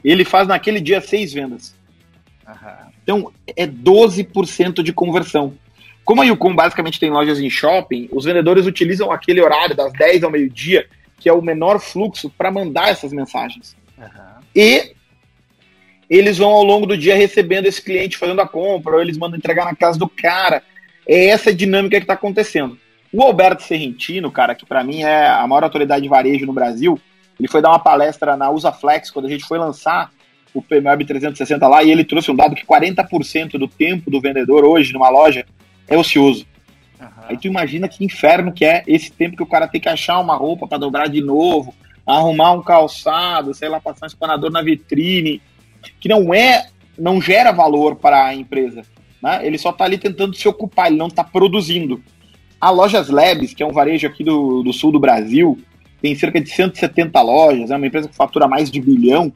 [0.04, 1.74] ele faz naquele dia seis vendas.
[3.02, 5.54] Então, é 12% de conversão.
[6.04, 10.22] Como a Yukon basicamente tem lojas em shopping, os vendedores utilizam aquele horário das 10
[10.22, 10.86] ao meio-dia,
[11.18, 13.76] que é o menor fluxo, para mandar essas mensagens.
[13.98, 14.04] Uhum.
[14.54, 14.92] E
[16.08, 19.38] eles vão ao longo do dia recebendo esse cliente fazendo a compra, ou eles mandam
[19.38, 20.62] entregar na casa do cara.
[21.06, 22.78] É essa dinâmica que está acontecendo.
[23.12, 27.00] O Alberto Serrentino, cara, que para mim é a maior autoridade de varejo no Brasil,
[27.38, 30.10] ele foi dar uma palestra na Usaflex quando a gente foi lançar
[30.54, 34.64] o PMWeb 360 lá e ele trouxe um dado que 40% do tempo do vendedor
[34.64, 35.44] hoje numa loja
[35.86, 36.46] é ocioso.
[36.98, 37.08] Uhum.
[37.28, 40.18] Aí tu imagina que inferno que é esse tempo que o cara tem que achar
[40.18, 41.74] uma roupa para dobrar de novo,
[42.06, 45.42] arrumar um calçado, sei lá, passar um espanador na vitrine,
[46.00, 46.68] que não é,
[46.98, 48.82] não gera valor para a empresa.
[49.22, 49.46] Né?
[49.46, 52.02] Ele só está ali tentando se ocupar, ele não está produzindo.
[52.60, 55.58] A Lojas Labs, que é um varejo aqui do, do sul do Brasil,
[56.00, 59.32] tem cerca de 170 lojas, é uma empresa que fatura mais de bilhão.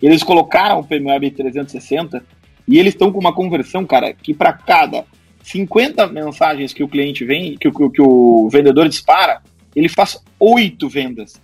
[0.00, 2.24] Eles colocaram o PMWeb 360
[2.68, 5.04] e eles estão com uma conversão, cara, que para cada
[5.42, 9.40] 50 mensagens que o cliente vem, que, que, que o vendedor dispara,
[9.74, 11.40] ele faz 8 vendas.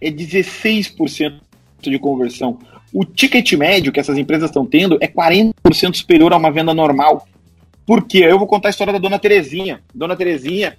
[0.00, 1.40] É 16%
[1.80, 2.58] de conversão.
[2.92, 7.26] O ticket médio que essas empresas estão tendo é 40% superior a uma venda normal.
[7.86, 8.18] Por quê?
[8.18, 9.80] Eu vou contar a história da dona Terezinha.
[9.94, 10.76] Dona Terezinha,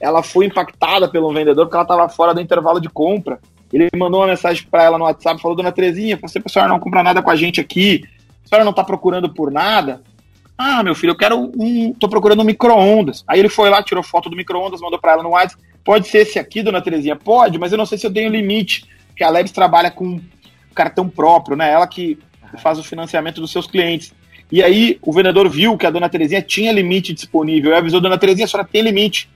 [0.00, 3.38] ela foi impactada pelo vendedor porque ela estava fora do intervalo de compra.
[3.72, 7.02] Ele mandou uma mensagem para ela no WhatsApp, falou: Dona Terezinha, você, senhora não compra
[7.02, 8.04] nada com a gente aqui,
[8.44, 10.02] a senhora não está procurando por nada.
[10.56, 11.92] Ah, meu filho, eu quero um.
[11.92, 13.22] tô procurando um micro-ondas.
[13.26, 15.62] Aí ele foi lá, tirou foto do micro-ondas, mandou para ela no WhatsApp.
[15.84, 17.16] Pode ser esse aqui, dona Terezinha?
[17.16, 18.86] Pode, mas eu não sei se eu tenho limite.
[19.08, 20.20] Porque a Lebs trabalha com
[20.76, 21.72] cartão próprio, né?
[21.72, 22.18] Ela que
[22.58, 24.14] faz o financiamento dos seus clientes.
[24.52, 27.72] E aí o vendedor viu que a dona Terezinha tinha limite disponível.
[27.72, 29.28] E avisou, dona Terezinha, a senhora tem limite.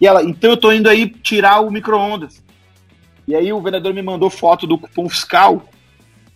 [0.00, 2.42] E ela, então eu tô indo aí tirar o micro-ondas.
[3.26, 5.64] E aí o vendedor me mandou foto do cupom fiscal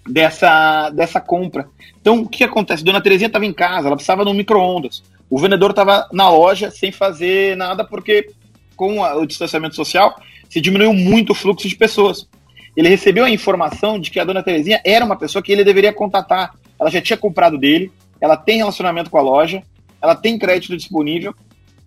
[0.09, 1.69] dessa, dessa compra.
[2.01, 2.85] Então, o que acontece?
[2.85, 5.03] Dona Terezinha estava em casa, ela precisava de um micro-ondas.
[5.29, 8.31] O vendedor estava na loja sem fazer nada, porque
[8.77, 10.15] com a, o distanciamento social
[10.49, 12.29] se diminuiu muito o fluxo de pessoas.
[12.77, 15.93] Ele recebeu a informação de que a Dona Terezinha era uma pessoa que ele deveria
[15.93, 16.55] contatar.
[16.79, 19.63] Ela já tinha comprado dele, ela tem relacionamento com a loja,
[20.01, 21.35] ela tem crédito disponível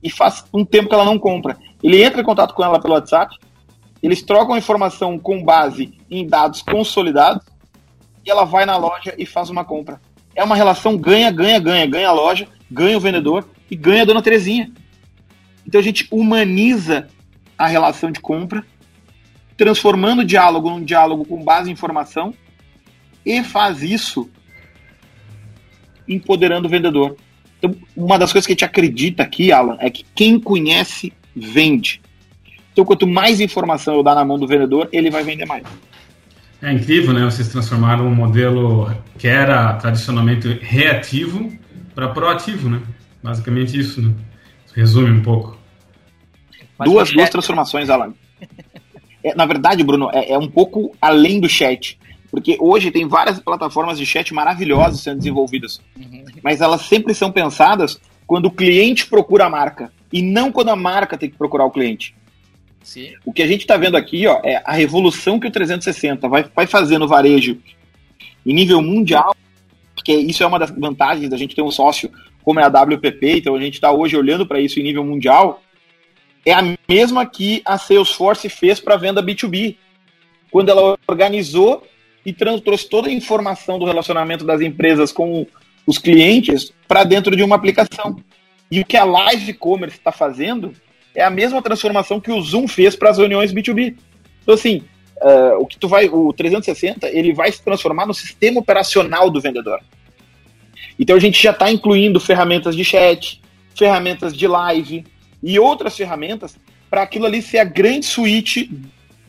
[0.01, 1.57] e faz um tempo que ela não compra.
[1.83, 3.37] Ele entra em contato com ela pelo WhatsApp,
[4.01, 7.45] eles trocam informação com base em dados consolidados
[8.25, 10.01] e ela vai na loja e faz uma compra.
[10.35, 11.85] É uma relação ganha, ganha, ganha.
[11.85, 14.71] Ganha a loja, ganha o vendedor e ganha a dona Terezinha.
[15.67, 17.07] Então a gente humaniza
[17.57, 18.65] a relação de compra,
[19.59, 22.33] transformando o diálogo num diálogo com base em informação
[23.25, 24.29] e faz isso
[26.07, 27.17] empoderando o vendedor.
[27.57, 32.01] Então, uma das coisas que a gente acredita aqui, Alan, é que quem conhece, vende.
[32.71, 35.65] Então, quanto mais informação eu dar na mão do vendedor, ele vai vender mais.
[36.61, 37.25] É incrível, né?
[37.25, 41.51] Vocês transformaram um modelo que era tradicionalmente reativo
[41.93, 42.81] para proativo, né?
[43.21, 44.13] Basicamente isso, né?
[44.73, 45.57] Resume um pouco.
[46.81, 48.13] duas, duas transformações, Alan.
[49.23, 51.97] É, na verdade, Bruno, é, é, um pouco além do chat.
[52.31, 55.81] Porque hoje tem várias plataformas de chat maravilhosas sendo desenvolvidas.
[55.97, 56.23] Uhum.
[56.43, 59.91] Mas elas sempre são pensadas quando o cliente procura a marca.
[60.13, 62.15] E não quando a marca tem que procurar o cliente.
[62.83, 63.13] Sim.
[63.25, 66.45] O que a gente está vendo aqui ó, é a revolução que o 360 vai,
[66.55, 67.57] vai fazer no varejo
[68.45, 69.35] em nível mundial,
[69.93, 72.09] porque isso é uma das vantagens da gente ter um sócio
[72.41, 75.61] como é a WPP, então a gente está hoje olhando para isso em nível mundial,
[76.45, 79.77] é a mesma que a Salesforce fez para a venda B2B,
[80.51, 81.85] quando ela organizou
[82.25, 85.45] e trouxe toda a informação do relacionamento das empresas com
[85.85, 88.17] os clientes para dentro de uma aplicação.
[88.71, 90.73] E o que a Live Commerce está fazendo
[91.15, 93.95] é a mesma transformação que o Zoom fez para as reuniões B2B.
[94.43, 94.83] Então, assim,
[95.21, 99.41] uh, o que tu vai, o 360, ele vai se transformar no sistema operacional do
[99.41, 99.79] vendedor.
[100.99, 103.41] Então a gente já está incluindo ferramentas de chat,
[103.75, 105.05] ferramentas de live
[105.41, 106.57] e outras ferramentas
[106.89, 108.71] para aquilo ali ser a grande suíte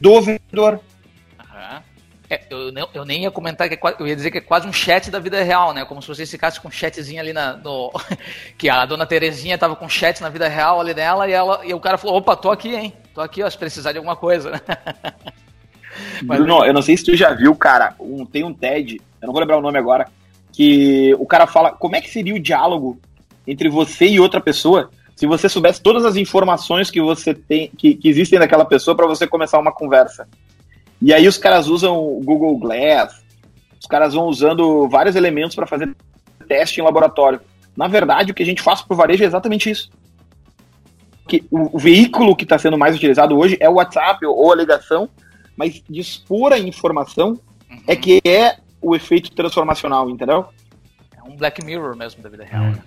[0.01, 0.81] do vendedor.
[2.31, 4.73] É, eu, eu, nem ia comentar que é, eu ia dizer que é quase um
[4.73, 5.85] chat da vida real, né?
[5.85, 7.91] Como se você ficasse com um chatzinho ali na, no,
[8.57, 11.67] que a dona Terezinha tava com um chat na vida real ali dela e ela
[11.67, 12.93] e o cara falou, opa, tô aqui, hein?
[13.13, 14.63] Tô aqui, ó, se precisar de alguma coisa.
[16.23, 19.27] Mas, Bruno, eu não sei se tu já viu, cara, um, tem um TED, eu
[19.27, 20.07] não vou lembrar o nome agora,
[20.53, 23.01] que o cara fala como é que seria o diálogo
[23.45, 24.89] entre você e outra pessoa
[25.21, 29.07] se você soubesse todas as informações que você tem, que, que existem daquela pessoa para
[29.07, 30.27] você começar uma conversa.
[30.99, 33.23] E aí os caras usam o Google Glass,
[33.79, 35.95] os caras vão usando vários elementos para fazer
[36.49, 37.39] teste em laboratório.
[37.77, 39.91] Na verdade, o que a gente faz para o varejo é exatamente isso.
[41.29, 44.57] Que o, o veículo que está sendo mais utilizado hoje é o WhatsApp ou a
[44.57, 45.07] ligação,
[45.55, 47.39] mas dispor a informação
[47.71, 47.83] uhum.
[47.87, 50.47] é que é o efeito transformacional, entendeu?
[51.15, 52.65] É um Black Mirror mesmo da vida real.
[52.65, 52.79] Né?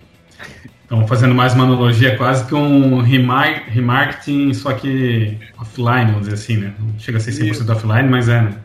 [0.94, 6.58] Então, fazendo mais uma analogia, quase que um remarketing, só que offline, vamos dizer assim,
[6.58, 6.76] né?
[6.78, 7.72] Não chega a ser 100% Isso.
[7.72, 8.62] offline, mas é, né?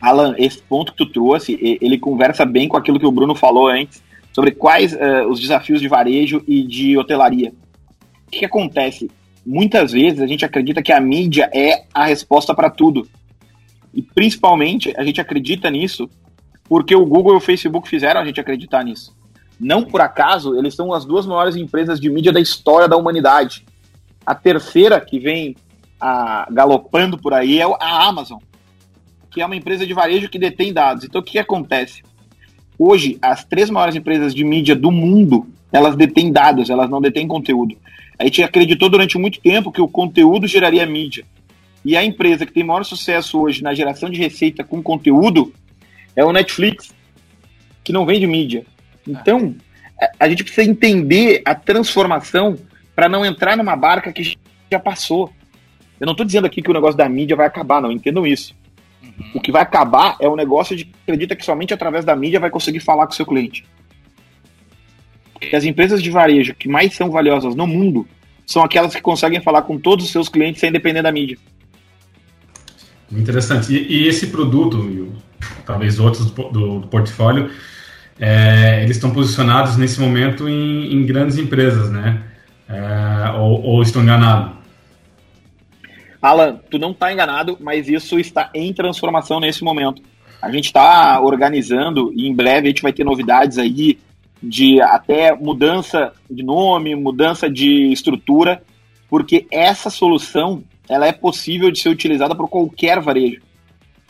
[0.00, 3.68] Alan, esse ponto que tu trouxe, ele conversa bem com aquilo que o Bruno falou
[3.68, 7.50] antes, sobre quais uh, os desafios de varejo e de hotelaria.
[8.26, 9.08] O que, que acontece?
[9.46, 13.08] Muitas vezes a gente acredita que a mídia é a resposta para tudo.
[13.94, 16.10] E principalmente a gente acredita nisso
[16.68, 19.16] porque o Google e o Facebook fizeram a gente acreditar nisso.
[19.58, 23.64] Não por acaso, eles são as duas maiores empresas de mídia da história da humanidade.
[24.24, 25.56] A terceira, que vem
[26.00, 28.38] a, galopando por aí, é a Amazon,
[29.30, 31.04] que é uma empresa de varejo que detém dados.
[31.04, 32.02] Então, o que, que acontece?
[32.78, 37.26] Hoje, as três maiores empresas de mídia do mundo, elas detêm dados, elas não detêm
[37.26, 37.76] conteúdo.
[38.18, 41.24] A gente acreditou durante muito tempo que o conteúdo geraria mídia.
[41.84, 45.52] E a empresa que tem maior sucesso hoje na geração de receita com conteúdo
[46.14, 46.94] é o Netflix,
[47.82, 48.64] que não vende mídia.
[49.08, 49.54] Então,
[50.18, 52.58] a gente precisa entender a transformação
[52.94, 54.36] para não entrar numa barca que
[54.70, 55.32] já passou.
[55.98, 58.54] Eu não estou dizendo aqui que o negócio da mídia vai acabar, não, entendam isso.
[59.02, 59.32] Uhum.
[59.34, 62.38] O que vai acabar é o negócio de que acredita que somente através da mídia
[62.38, 63.64] vai conseguir falar com o seu cliente.
[65.32, 68.06] Porque as empresas de varejo que mais são valiosas no mundo
[68.44, 71.38] são aquelas que conseguem falar com todos os seus clientes sem depender da mídia.
[73.10, 73.72] Interessante.
[73.72, 75.12] E, e esse produto, e
[75.64, 77.50] talvez outros do, do portfólio,
[78.20, 82.22] é, eles estão posicionados nesse momento em, em grandes empresas, né?
[82.68, 84.58] É, ou, ou estou enganado?
[86.20, 90.02] Alan, tu não está enganado, mas isso está em transformação nesse momento.
[90.42, 93.98] A gente está organizando e em breve a gente vai ter novidades aí
[94.42, 98.62] de até mudança de nome, mudança de estrutura,
[99.08, 103.40] porque essa solução ela é possível de ser utilizada por qualquer varejo.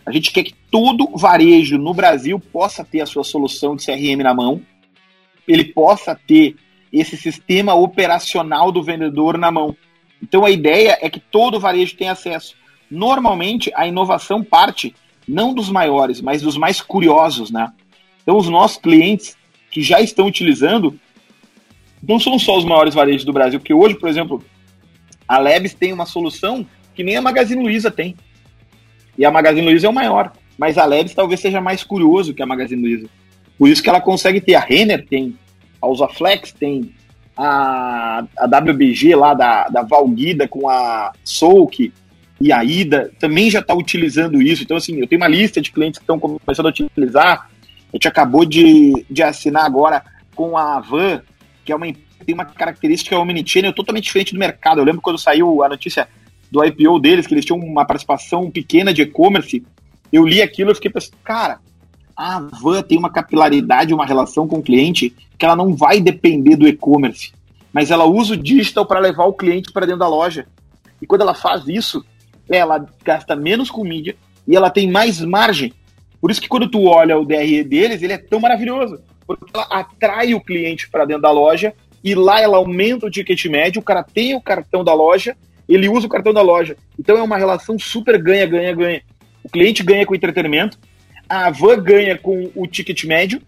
[0.09, 4.23] A gente quer que todo varejo no Brasil possa ter a sua solução de CRM
[4.23, 4.63] na mão,
[5.47, 6.57] ele possa ter
[6.91, 9.77] esse sistema operacional do vendedor na mão.
[10.23, 12.57] Então a ideia é que todo varejo tenha acesso.
[12.91, 14.95] Normalmente a inovação parte
[15.29, 17.71] não dos maiores, mas dos mais curiosos, né?
[18.23, 19.37] Então os nossos clientes
[19.71, 20.99] que já estão utilizando
[22.03, 24.43] não são só os maiores varejos do Brasil, porque hoje, por exemplo,
[25.27, 28.17] a Lebs tem uma solução que nem a Magazine Luiza tem.
[29.19, 30.33] E a Magazine Luiza é o maior.
[30.57, 33.09] Mas a Leves talvez seja mais curioso que a Magazine Luiza.
[33.59, 34.55] Por isso que ela consegue ter.
[34.55, 35.37] A Renner tem,
[35.83, 36.95] a Usaflex tem,
[37.37, 41.93] a, a WBG lá da, da Valguida com a Souk
[42.41, 44.63] e a Ida também já está utilizando isso.
[44.63, 47.51] Então, assim, eu tenho uma lista de clientes que estão começando a utilizar.
[47.93, 50.03] A gente acabou de, de assinar agora
[50.35, 51.23] com a Van,
[51.65, 51.87] que é uma
[52.25, 54.81] tem uma característica omnichannel totalmente diferente do mercado.
[54.81, 56.09] Eu lembro quando saiu a notícia
[56.51, 59.65] do IPO deles, que eles tinham uma participação pequena de e-commerce,
[60.13, 61.61] eu li aquilo e fiquei pensando, cara,
[62.17, 66.57] a Van tem uma capilaridade, uma relação com o cliente que ela não vai depender
[66.57, 67.33] do e-commerce,
[67.73, 70.47] mas ela usa o digital para levar o cliente para dentro da loja.
[71.01, 72.05] E quando ela faz isso,
[72.49, 75.73] ela gasta menos com mídia e ela tem mais margem.
[76.21, 79.67] Por isso que quando tu olha o DRE deles, ele é tão maravilhoso, porque ela
[79.71, 83.85] atrai o cliente para dentro da loja e lá ela aumenta o ticket médio, o
[83.85, 85.37] cara tem o cartão da loja
[85.69, 86.77] ele usa o cartão da loja.
[86.99, 89.03] Então é uma relação super ganha, ganha, ganha.
[89.43, 90.79] O cliente ganha com o entretenimento,
[91.29, 93.41] a van ganha com o ticket médio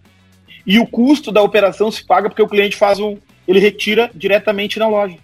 [0.67, 3.17] e o custo da operação se paga porque o cliente faz um,
[3.49, 5.17] ele retira diretamente na loja.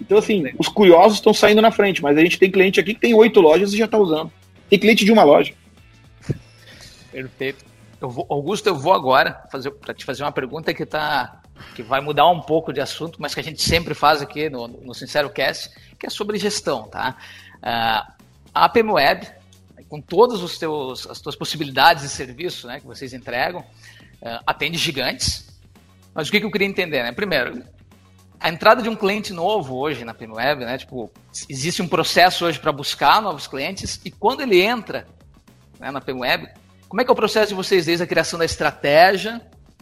[0.00, 3.00] Então assim, os curiosos estão saindo na frente, mas a gente tem cliente aqui que
[3.00, 4.32] tem oito lojas e já está usando.
[4.68, 5.52] Tem cliente de uma loja.
[7.10, 7.64] Perfeito.
[8.00, 9.32] Eu vou, Augusto, eu vou agora
[9.80, 11.39] para te fazer uma pergunta que está
[11.74, 14.68] que vai mudar um pouco de assunto, mas que a gente sempre faz aqui no,
[14.68, 17.16] no Sincero Cast, que é sobre gestão, tá?
[17.58, 18.20] Uh,
[18.54, 19.28] a APM Web,
[19.88, 24.78] com todas os teus, as tuas possibilidades de serviço né, que vocês entregam, uh, atende
[24.78, 25.48] gigantes.
[26.14, 27.12] Mas o que, que eu queria entender, né?
[27.12, 27.62] Primeiro,
[28.38, 30.78] a entrada de um cliente novo hoje na PMWeb, né?
[30.78, 31.10] Tipo,
[31.48, 35.06] existe um processo hoje para buscar novos clientes e quando ele entra
[35.78, 36.48] né, na PMWeb,
[36.88, 39.40] como é que é o processo de vocês desde a criação da estratégia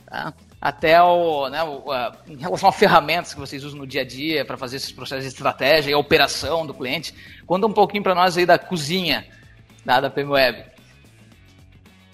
[0.09, 0.35] tá?
[0.61, 4.05] Até o, né, o, a, em relação a ferramentas que vocês usam no dia a
[4.05, 7.15] dia para fazer esses processos de estratégia e a operação do cliente?
[7.47, 9.25] Conta um pouquinho para nós aí da cozinha
[9.85, 10.65] da, da PMWeb.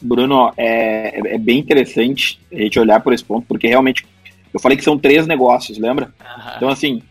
[0.01, 4.07] Bruno, é, é bem interessante a gente olhar por esse ponto, porque realmente
[4.53, 6.13] eu falei que são três negócios, lembra?
[6.21, 6.53] Uhum.
[6.57, 7.03] Então, assim,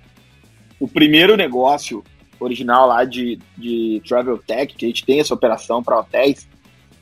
[0.79, 2.03] o primeiro negócio
[2.39, 6.47] original lá de, de Travel Tech, que a gente tem essa operação para hotéis,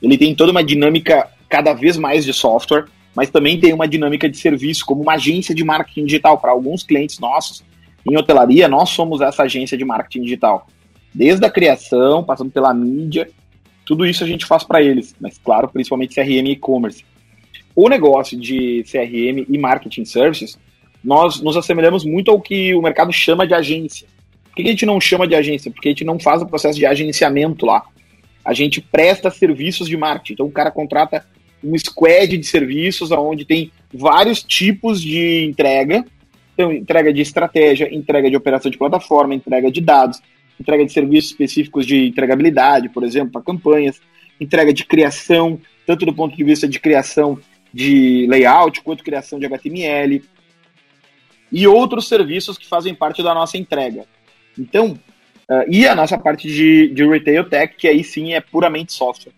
[0.01, 4.29] ele tem toda uma dinâmica cada vez mais de software, mas também tem uma dinâmica
[4.29, 6.37] de serviço, como uma agência de marketing digital.
[6.37, 7.63] Para alguns clientes nossos,
[8.09, 10.67] em hotelaria, nós somos essa agência de marketing digital.
[11.13, 13.29] Desde a criação, passando pela mídia,
[13.85, 17.03] tudo isso a gente faz para eles, mas claro, principalmente CRM e e-commerce
[17.75, 20.57] o negócio de CRM e marketing services,
[21.03, 24.07] nós nos assemelhamos muito ao que o mercado chama de agência.
[24.45, 25.71] Por que a gente não chama de agência?
[25.71, 27.83] Porque a gente não faz o processo de agenciamento lá.
[28.43, 30.33] A gente presta serviços de marketing.
[30.33, 31.25] Então o cara contrata
[31.63, 36.05] um squad de serviços onde tem vários tipos de entrega.
[36.53, 40.19] Então, entrega de estratégia, entrega de operação de plataforma, entrega de dados,
[40.59, 43.99] entrega de serviços específicos de entregabilidade, por exemplo, para campanhas,
[44.39, 47.39] entrega de criação, tanto do ponto de vista de criação
[47.73, 50.21] de layout, quanto criação de HTML
[51.51, 54.05] e outros serviços que fazem parte da nossa entrega.
[54.57, 54.97] Então,
[55.49, 59.33] uh, e a nossa parte de, de retail tech, que aí sim é puramente software.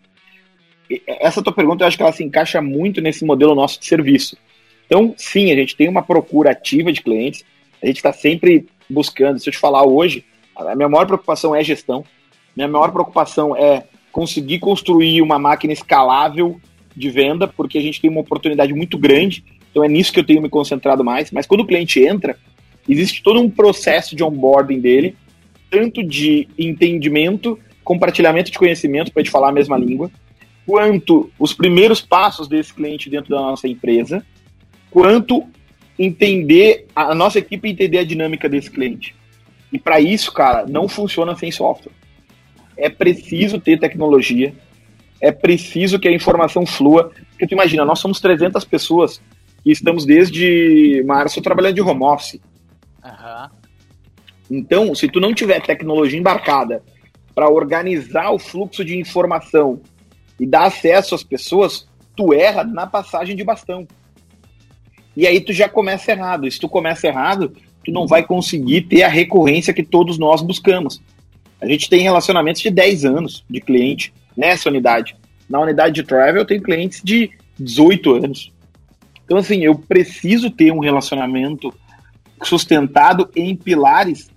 [1.08, 4.38] Essa tua pergunta, eu acho que ela se encaixa muito nesse modelo nosso de serviço.
[4.86, 7.44] Então, sim, a gente tem uma procura ativa de clientes,
[7.82, 9.40] a gente está sempre buscando.
[9.40, 10.24] Se eu te falar hoje,
[10.56, 12.04] a minha maior preocupação é gestão,
[12.56, 16.60] minha maior preocupação é conseguir construir uma máquina escalável
[16.96, 20.24] de venda, porque a gente tem uma oportunidade muito grande, então é nisso que eu
[20.24, 21.32] tenho me concentrado mais.
[21.32, 22.38] Mas quando o cliente entra,
[22.88, 25.16] existe todo um processo de onboarding dele,
[25.72, 30.12] tanto de entendimento, compartilhamento de conhecimento, para a gente falar a mesma língua,
[30.66, 34.26] quanto os primeiros passos desse cliente dentro da nossa empresa,
[34.90, 35.46] quanto
[35.98, 39.16] entender, a nossa equipe entender a dinâmica desse cliente.
[39.72, 41.94] E para isso, cara, não funciona sem software.
[42.78, 44.54] É preciso ter tecnologia,
[45.20, 47.12] é preciso que a informação flua.
[47.30, 49.22] Porque tu imagina, nós somos 300 pessoas
[49.66, 52.40] e estamos desde março trabalhando de home office.
[53.04, 53.50] Uhum.
[54.52, 56.84] Então, se tu não tiver tecnologia embarcada
[57.34, 59.82] para organizar o fluxo de informação
[60.44, 63.88] e dar acesso às pessoas, tu erra na passagem de bastão.
[65.16, 66.46] E aí tu já começa errado.
[66.46, 70.42] E se tu começa errado, tu não vai conseguir ter a recorrência que todos nós
[70.42, 71.02] buscamos.
[71.62, 75.16] A gente tem relacionamentos de 10 anos de cliente nessa unidade.
[75.50, 78.52] Na unidade de travel, eu tenho clientes de 18 anos.
[79.24, 81.74] Então, assim, eu preciso ter um relacionamento
[82.44, 84.30] sustentado em pilares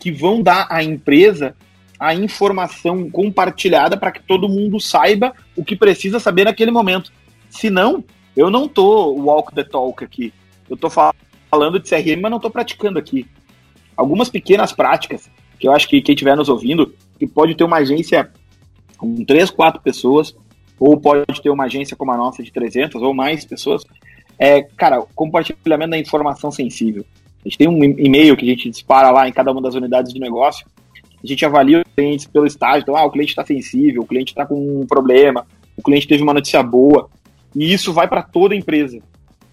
[0.00, 1.54] que vão dar à empresa
[1.98, 7.12] a informação compartilhada para que todo mundo saiba o que precisa saber naquele momento.
[7.48, 8.04] Senão,
[8.36, 10.32] eu não tô walk the talk aqui.
[10.68, 13.26] Eu tô falando de CRM, mas não tô praticando aqui.
[13.96, 17.78] Algumas pequenas práticas que eu acho que quem estiver nos ouvindo, que pode ter uma
[17.78, 18.30] agência
[18.98, 20.36] com três, quatro pessoas,
[20.78, 23.82] ou pode ter uma agência como a nossa de 300 ou mais pessoas,
[24.38, 27.04] é, cara, compartilhamento da informação sensível.
[27.44, 30.12] A gente tem um e-mail que a gente dispara lá em cada uma das unidades
[30.12, 30.66] de negócio,
[31.26, 34.32] a gente avalia os clientes pelo estágio, então, ah, o cliente está sensível, o cliente
[34.32, 37.08] está com um problema, o cliente teve uma notícia boa,
[37.54, 38.98] e isso vai para toda a empresa.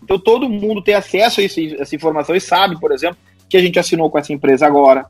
[0.03, 3.17] Então todo mundo tem acesso a esse, essa informação e sabe, por exemplo,
[3.49, 5.05] que a gente assinou com essa empresa agora,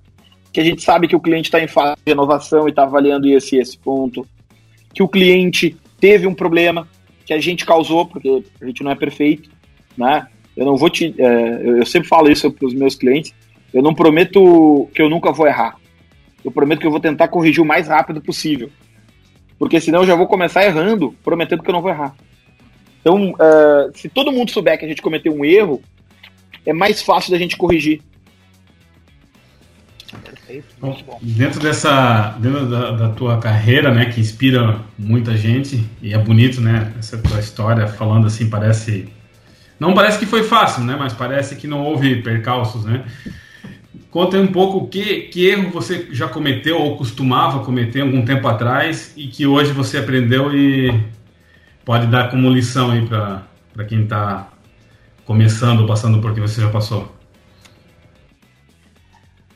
[0.52, 3.28] que a gente sabe que o cliente está em fase de renovação e está avaliando
[3.28, 4.26] esse esse ponto,
[4.94, 6.88] que o cliente teve um problema
[7.26, 9.50] que a gente causou, porque a gente não é perfeito,
[9.98, 10.28] né?
[10.56, 11.16] Eu não vou te.
[11.18, 13.34] É, eu sempre falo isso para os meus clientes.
[13.74, 15.76] Eu não prometo que eu nunca vou errar.
[16.44, 18.70] Eu prometo que eu vou tentar corrigir o mais rápido possível.
[19.58, 22.16] Porque senão eu já vou começar errando, prometendo que eu não vou errar.
[23.02, 25.82] Então, uh, se todo mundo souber que a gente cometeu um erro,
[26.66, 28.02] é mais fácil da gente corrigir.
[30.80, 36.18] Bom, dentro dessa, dentro da, da, tua carreira, né, que inspira muita gente e é
[36.18, 39.10] bonito, né, essa tua história falando assim parece,
[39.80, 43.04] não parece que foi fácil, né, mas parece que não houve percalços, né.
[44.14, 49.12] Conta um pouco que, que erro você já cometeu ou costumava cometer algum tempo atrás
[49.18, 51.04] e que hoje você aprendeu e
[51.84, 54.50] pode dar como lição aí para quem está
[55.26, 57.12] começando, passando por que você já passou.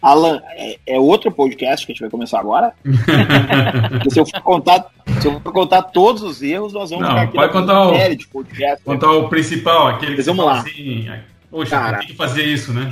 [0.01, 2.73] Alan, é, é, outro podcast que a gente vai começar agora?
[4.09, 4.87] Se eu for contar,
[5.21, 7.93] se eu for contar todos os erros, nós vamos Não, ficar aqui pode contar o,
[8.33, 8.83] podcast.
[8.83, 10.59] Contar o principal, aquele que vamos lá.
[10.61, 11.07] assim,
[11.51, 12.89] poxa, Cara, tem que fazer isso, né?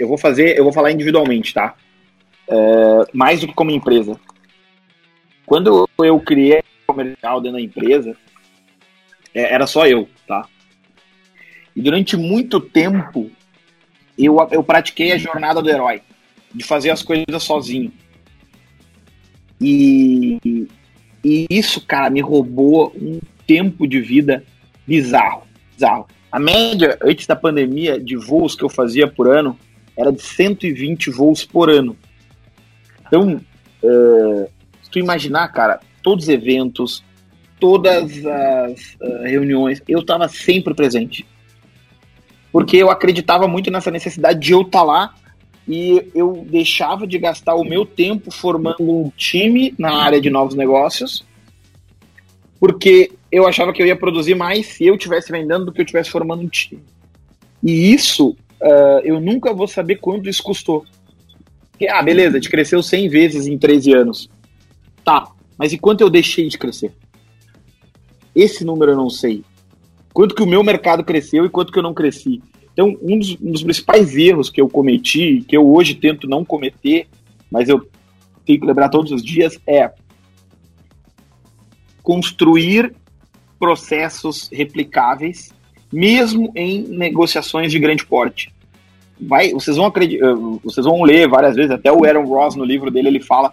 [0.00, 1.74] Eu vou fazer, eu vou falar individualmente, tá?
[2.48, 2.56] É,
[3.12, 4.18] mais do que como empresa.
[5.44, 8.16] Quando eu criei comercial dentro da empresa,
[9.34, 10.48] é, era só eu, tá?
[11.76, 13.30] E durante muito tempo
[14.18, 16.00] eu, eu pratiquei a jornada do herói,
[16.54, 17.92] de fazer as coisas sozinho.
[19.60, 20.66] E,
[21.22, 24.42] e isso, cara, me roubou um tempo de vida
[24.86, 25.42] bizarro,
[25.72, 26.06] bizarro.
[26.32, 29.58] A média, antes da pandemia, de voos que eu fazia por ano
[30.00, 31.96] era de 120 voos por ano.
[33.06, 33.40] Então,
[33.82, 34.50] uh,
[34.82, 37.04] se tu imaginar, cara, todos os eventos,
[37.58, 41.26] todas as uh, reuniões, eu estava sempre presente
[42.52, 45.14] porque eu acreditava muito nessa necessidade de eu estar tá lá
[45.68, 50.54] e eu deixava de gastar o meu tempo formando um time na área de novos
[50.54, 51.24] negócios,
[52.58, 55.84] porque eu achava que eu ia produzir mais se eu estivesse vendendo do que eu
[55.84, 56.82] estivesse formando um time.
[57.62, 60.84] E isso uh, eu nunca vou saber quanto isso custou.
[61.70, 64.30] Porque, ah, beleza, gente cresceu 100 vezes em 13 anos.
[65.04, 66.92] Tá, mas e quanto eu deixei de crescer?
[68.34, 69.44] Esse número eu não sei
[70.12, 72.42] quanto que o meu mercado cresceu e quanto que eu não cresci.
[72.72, 76.44] Então, um dos, um dos principais erros que eu cometi, que eu hoje tento não
[76.44, 77.08] cometer,
[77.50, 77.88] mas eu
[78.44, 79.92] tenho que lembrar todos os dias, é
[82.02, 82.94] construir
[83.58, 85.52] processos replicáveis,
[85.92, 88.52] mesmo em negociações de grande porte.
[89.20, 90.34] Vai, vocês vão acreditar, eh,
[90.64, 93.52] vocês vão ler várias vezes, até o Aaron Ross no livro dele ele fala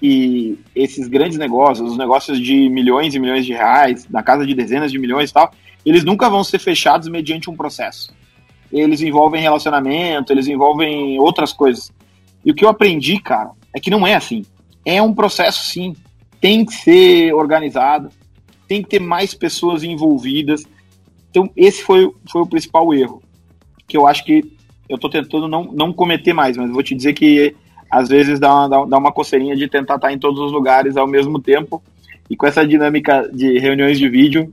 [0.00, 4.54] que esses grandes negócios, os negócios de milhões e milhões de reais, na casa de
[4.54, 5.52] dezenas de milhões e tal,
[5.84, 8.14] eles nunca vão ser fechados mediante um processo.
[8.72, 11.90] Eles envolvem relacionamento, eles envolvem outras coisas.
[12.44, 14.44] E o que eu aprendi, cara, é que não é assim.
[14.84, 15.96] É um processo, sim.
[16.40, 18.10] Tem que ser organizado,
[18.68, 20.64] tem que ter mais pessoas envolvidas.
[21.30, 23.22] Então, esse foi, foi o principal erro.
[23.86, 24.44] Que eu acho que
[24.88, 27.54] eu estou tentando não, não cometer mais, mas vou te dizer que
[27.90, 31.06] às vezes dá uma, dá uma coceirinha de tentar estar em todos os lugares ao
[31.06, 31.82] mesmo tempo.
[32.28, 34.52] E com essa dinâmica de reuniões de vídeo,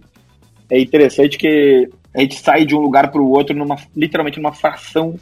[0.70, 4.54] é interessante que a gente sai de um lugar para o outro numa, literalmente numa
[4.54, 5.20] fração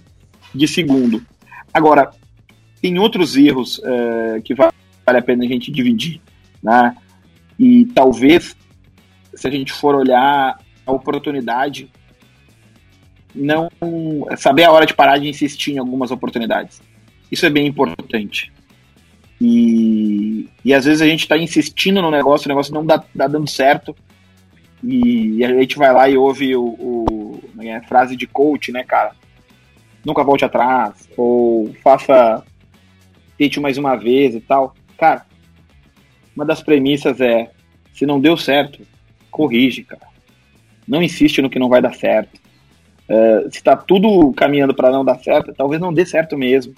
[0.53, 1.23] de segundo.
[1.73, 2.11] Agora,
[2.81, 4.71] tem outros erros é, que vale
[5.05, 6.21] a pena a gente dividir,
[6.61, 6.95] né?
[7.57, 8.55] E talvez,
[9.33, 11.89] se a gente for olhar a oportunidade,
[13.33, 13.69] não
[14.37, 16.81] saber a hora de parar de insistir em algumas oportunidades.
[17.31, 18.51] Isso é bem importante.
[19.41, 23.27] E, e às vezes a gente está insistindo no negócio, o negócio não dá, dá
[23.27, 23.95] dando certo,
[24.83, 29.15] e, a gente vai lá e ouve o, o é, frase de coach, né, cara?
[30.05, 32.43] Nunca volte atrás, ou faça,
[33.37, 34.75] tente mais uma vez e tal.
[34.97, 35.25] Cara,
[36.35, 37.49] uma das premissas é:
[37.93, 38.85] se não deu certo,
[39.31, 40.12] corrige, cara.
[40.87, 42.39] Não insiste no que não vai dar certo.
[43.09, 46.73] Uh, se está tudo caminhando para não dar certo, talvez não dê certo mesmo.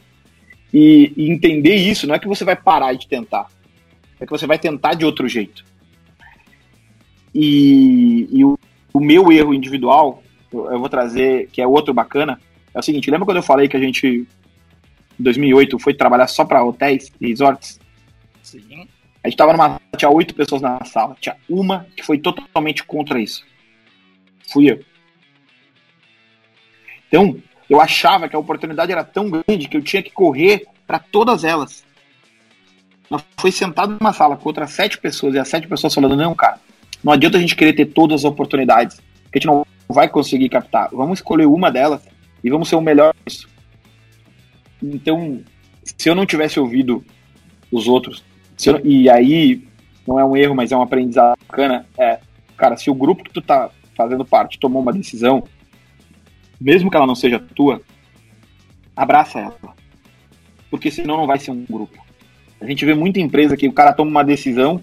[0.73, 3.47] E, e, entender isso não é que você vai parar de tentar,
[4.19, 5.63] é que você vai tentar de outro jeito.
[7.33, 8.57] E, e o,
[8.93, 12.41] o, meu erro individual, eu, eu, vou trazer, que é outro bacana,
[12.73, 14.27] é o seguinte: lembra quando eu falei que a gente,
[15.17, 17.79] em 2008, foi trabalhar só para hotéis e resorts?
[18.41, 18.87] Sim.
[19.23, 19.79] A gente tava numa.
[19.95, 23.45] Tinha oito pessoas na sala, tinha uma que foi totalmente contra isso.
[24.51, 24.83] Fui eu.
[27.07, 27.37] Então,
[27.69, 31.43] eu achava que a oportunidade era tão grande que eu tinha que correr para todas
[31.43, 31.83] elas.
[33.09, 36.33] Ela foi sentado numa sala com outras sete pessoas e as sete pessoas falando: não,
[36.35, 36.59] cara,
[37.03, 38.97] não adianta a gente querer ter todas as oportunidades,
[39.31, 40.89] que a gente não vai conseguir captar.
[40.91, 42.01] Vamos escolher uma delas
[42.43, 43.47] e vamos ser o melhor nisso.
[44.81, 45.41] Então,
[45.83, 47.03] se eu não tivesse ouvido
[47.71, 48.23] os outros,
[48.65, 49.63] eu, e aí
[50.07, 52.19] não é um erro, mas é um aprendizado bacana, é,
[52.57, 55.43] cara, se o grupo que tu tá fazendo parte tomou uma decisão,
[56.59, 57.81] mesmo que ela não seja tua,
[58.95, 59.75] abraça ela.
[60.69, 62.03] Porque senão não vai ser um grupo.
[62.59, 64.81] A gente vê muita empresa que o cara toma uma decisão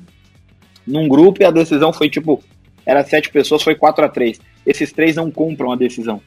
[0.87, 2.43] num grupo e a decisão foi tipo,
[2.85, 6.21] era sete pessoas, foi 4 a 3 Esses três não compram a decisão.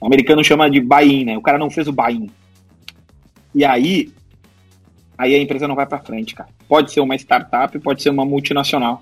[0.00, 1.38] O americano chama de buy-in, né?
[1.38, 2.28] O cara não fez o buy-in.
[3.54, 4.12] E aí,
[5.16, 6.48] aí a empresa não vai para frente, cara.
[6.68, 9.00] Pode ser uma startup, pode ser uma multinacional.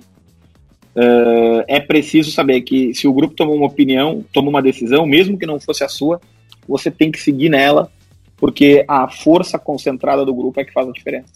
[0.95, 5.39] Uh, é preciso saber que se o grupo tomou uma opinião, tomou uma decisão, mesmo
[5.39, 6.21] que não fosse a sua,
[6.69, 7.91] você tem que seguir nela,
[8.37, 11.33] porque a força concentrada do grupo é que faz a diferença.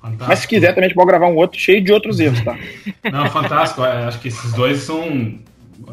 [0.00, 0.28] Fantástico.
[0.28, 2.56] Mas se quiser, também a gente pode gravar um outro cheio de outros erros, tá?
[3.10, 3.84] Não, fantástico.
[3.84, 5.38] É, acho que esses dois são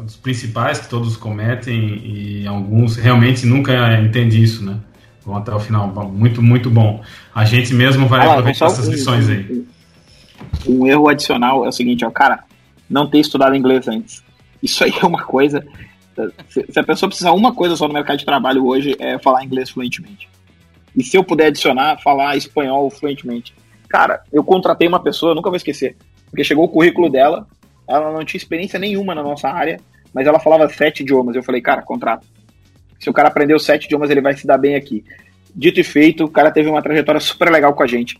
[0.04, 4.78] os principais que todos cometem e alguns realmente nunca entendem isso, né?
[5.24, 5.88] Vão até o final.
[6.08, 7.02] Muito, muito bom.
[7.34, 9.66] A gente mesmo vai ah, aproveitar essas lições aí.
[10.68, 12.44] Um, erro adicional é o seguinte, ó, cara,
[12.88, 14.22] não ter estudado inglês antes.
[14.62, 15.66] Isso aí é uma coisa.
[16.48, 19.44] Se, se a pessoa precisar uma coisa só no mercado de trabalho hoje é falar
[19.44, 20.28] inglês fluentemente.
[20.96, 23.54] E se eu puder adicionar, falar espanhol fluentemente.
[23.88, 25.96] Cara, eu contratei uma pessoa, nunca vou esquecer,
[26.30, 27.46] porque chegou o currículo dela,
[27.86, 29.78] ela não tinha experiência nenhuma na nossa área,
[30.12, 31.36] mas ela falava sete idiomas.
[31.36, 32.26] Eu falei, cara, contrato.
[32.98, 35.04] Se o cara aprendeu sete idiomas, ele vai se dar bem aqui.
[35.54, 38.18] Dito e feito, o cara teve uma trajetória super legal com a gente.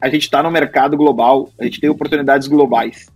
[0.00, 3.08] A gente está no mercado global, a gente tem oportunidades globais.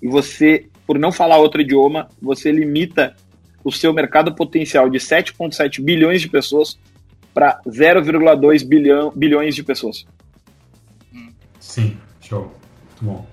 [0.00, 3.16] E você, por não falar outro idioma, você limita
[3.64, 6.78] o seu mercado potencial de 7,7 bilhões de pessoas
[7.34, 10.06] para 0,2 bilhão, bilhões de pessoas.
[11.58, 12.52] Sim, show.
[12.84, 13.26] Muito bom.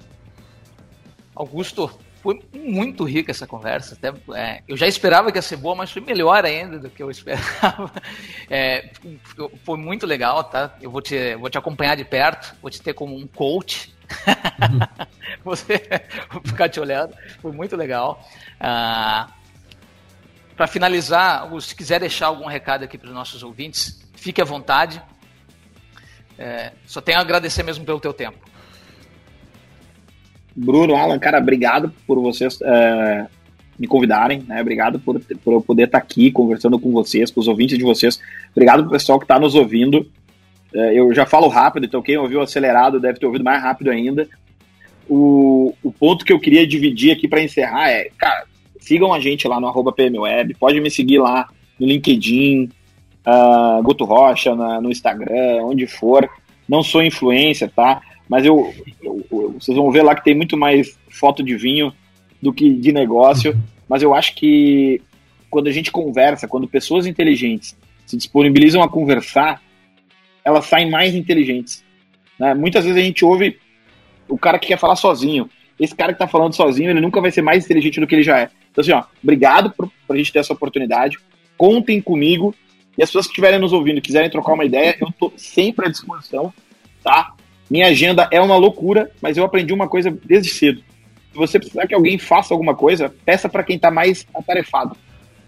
[1.36, 1.90] Augusto,
[2.26, 3.94] foi muito rica essa conversa.
[3.94, 7.04] Até, é, eu já esperava que ia ser boa, mas foi melhor ainda do que
[7.04, 7.92] eu esperava.
[8.50, 8.90] É,
[9.64, 10.76] foi muito legal, tá?
[10.82, 13.94] Eu vou te, vou te acompanhar de perto, vou te ter como um coach.
[15.46, 15.84] Você
[16.34, 17.16] vou ficar te olhando.
[17.44, 18.28] Foi muito legal.
[18.60, 19.30] Ah,
[20.58, 25.00] para finalizar, se quiser deixar algum recado aqui para os nossos ouvintes, fique à vontade.
[26.40, 28.40] É, só tenho a agradecer mesmo pelo teu tempo.
[30.56, 33.26] Bruno, Alan, cara, obrigado por vocês é,
[33.78, 34.62] me convidarem, né?
[34.62, 38.20] Obrigado por, por eu poder estar aqui conversando com vocês, com os ouvintes de vocês.
[38.52, 40.10] Obrigado pro pessoal que está nos ouvindo.
[40.74, 44.28] É, eu já falo rápido, então quem ouviu acelerado deve ter ouvido mais rápido ainda.
[45.10, 48.46] O, o ponto que eu queria dividir aqui para encerrar é, cara,
[48.80, 51.48] sigam a gente lá no PMWeb, pode me seguir lá
[51.80, 52.70] no LinkedIn,
[53.26, 56.30] uh, Guto Rocha, na, no Instagram, onde for.
[56.68, 58.02] Não sou influencer, tá?
[58.28, 61.94] Mas eu, eu, eu, vocês vão ver lá que tem muito mais foto de vinho
[62.42, 63.58] do que de negócio.
[63.88, 65.02] Mas eu acho que
[65.50, 69.62] quando a gente conversa, quando pessoas inteligentes se disponibilizam a conversar,
[70.44, 71.84] elas saem mais inteligentes.
[72.40, 72.54] Né?
[72.54, 73.58] Muitas vezes a gente ouve
[74.28, 75.50] o cara que quer falar sozinho.
[75.80, 78.24] Esse cara que está falando sozinho, ele nunca vai ser mais inteligente do que ele
[78.24, 78.50] já é.
[78.72, 81.18] Então, assim, ó, obrigado por, por a gente ter essa oportunidade.
[81.58, 82.54] Contem comigo.
[82.98, 85.90] E as pessoas que estiverem nos ouvindo quiserem trocar uma ideia, eu estou sempre à
[85.90, 86.54] disposição,
[87.04, 87.34] tá?
[87.76, 90.82] Minha agenda é uma loucura, mas eu aprendi uma coisa desde cedo.
[91.34, 94.96] Se você precisar que alguém faça alguma coisa, peça para quem está mais atarefado.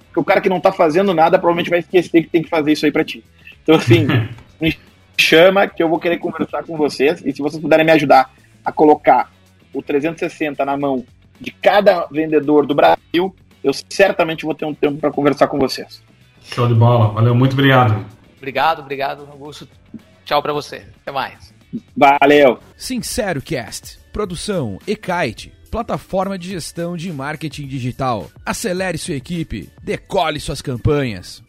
[0.07, 2.73] Porque o cara que não está fazendo nada provavelmente vai esquecer que tem que fazer
[2.73, 3.23] isso aí para ti.
[3.63, 4.05] Então, assim,
[4.59, 4.77] me
[5.17, 7.23] chama que eu vou querer conversar com vocês.
[7.25, 8.29] E se vocês puderem me ajudar
[8.65, 9.31] a colocar
[9.73, 11.05] o 360 na mão
[11.39, 16.03] de cada vendedor do Brasil, eu certamente vou ter um tempo para conversar com vocês.
[16.43, 17.07] Show de bola.
[17.13, 18.05] Valeu, muito obrigado.
[18.35, 19.65] Obrigado, obrigado, Augusto.
[20.25, 20.85] Tchau para você.
[21.01, 21.55] Até mais.
[21.95, 22.59] Valeu.
[22.75, 23.99] Sincero Cast.
[24.11, 25.51] Produção Ekite.
[25.69, 28.29] Plataforma de gestão de marketing digital.
[28.45, 29.69] Acelere sua equipe.
[29.83, 31.43] Decole suas campanhas.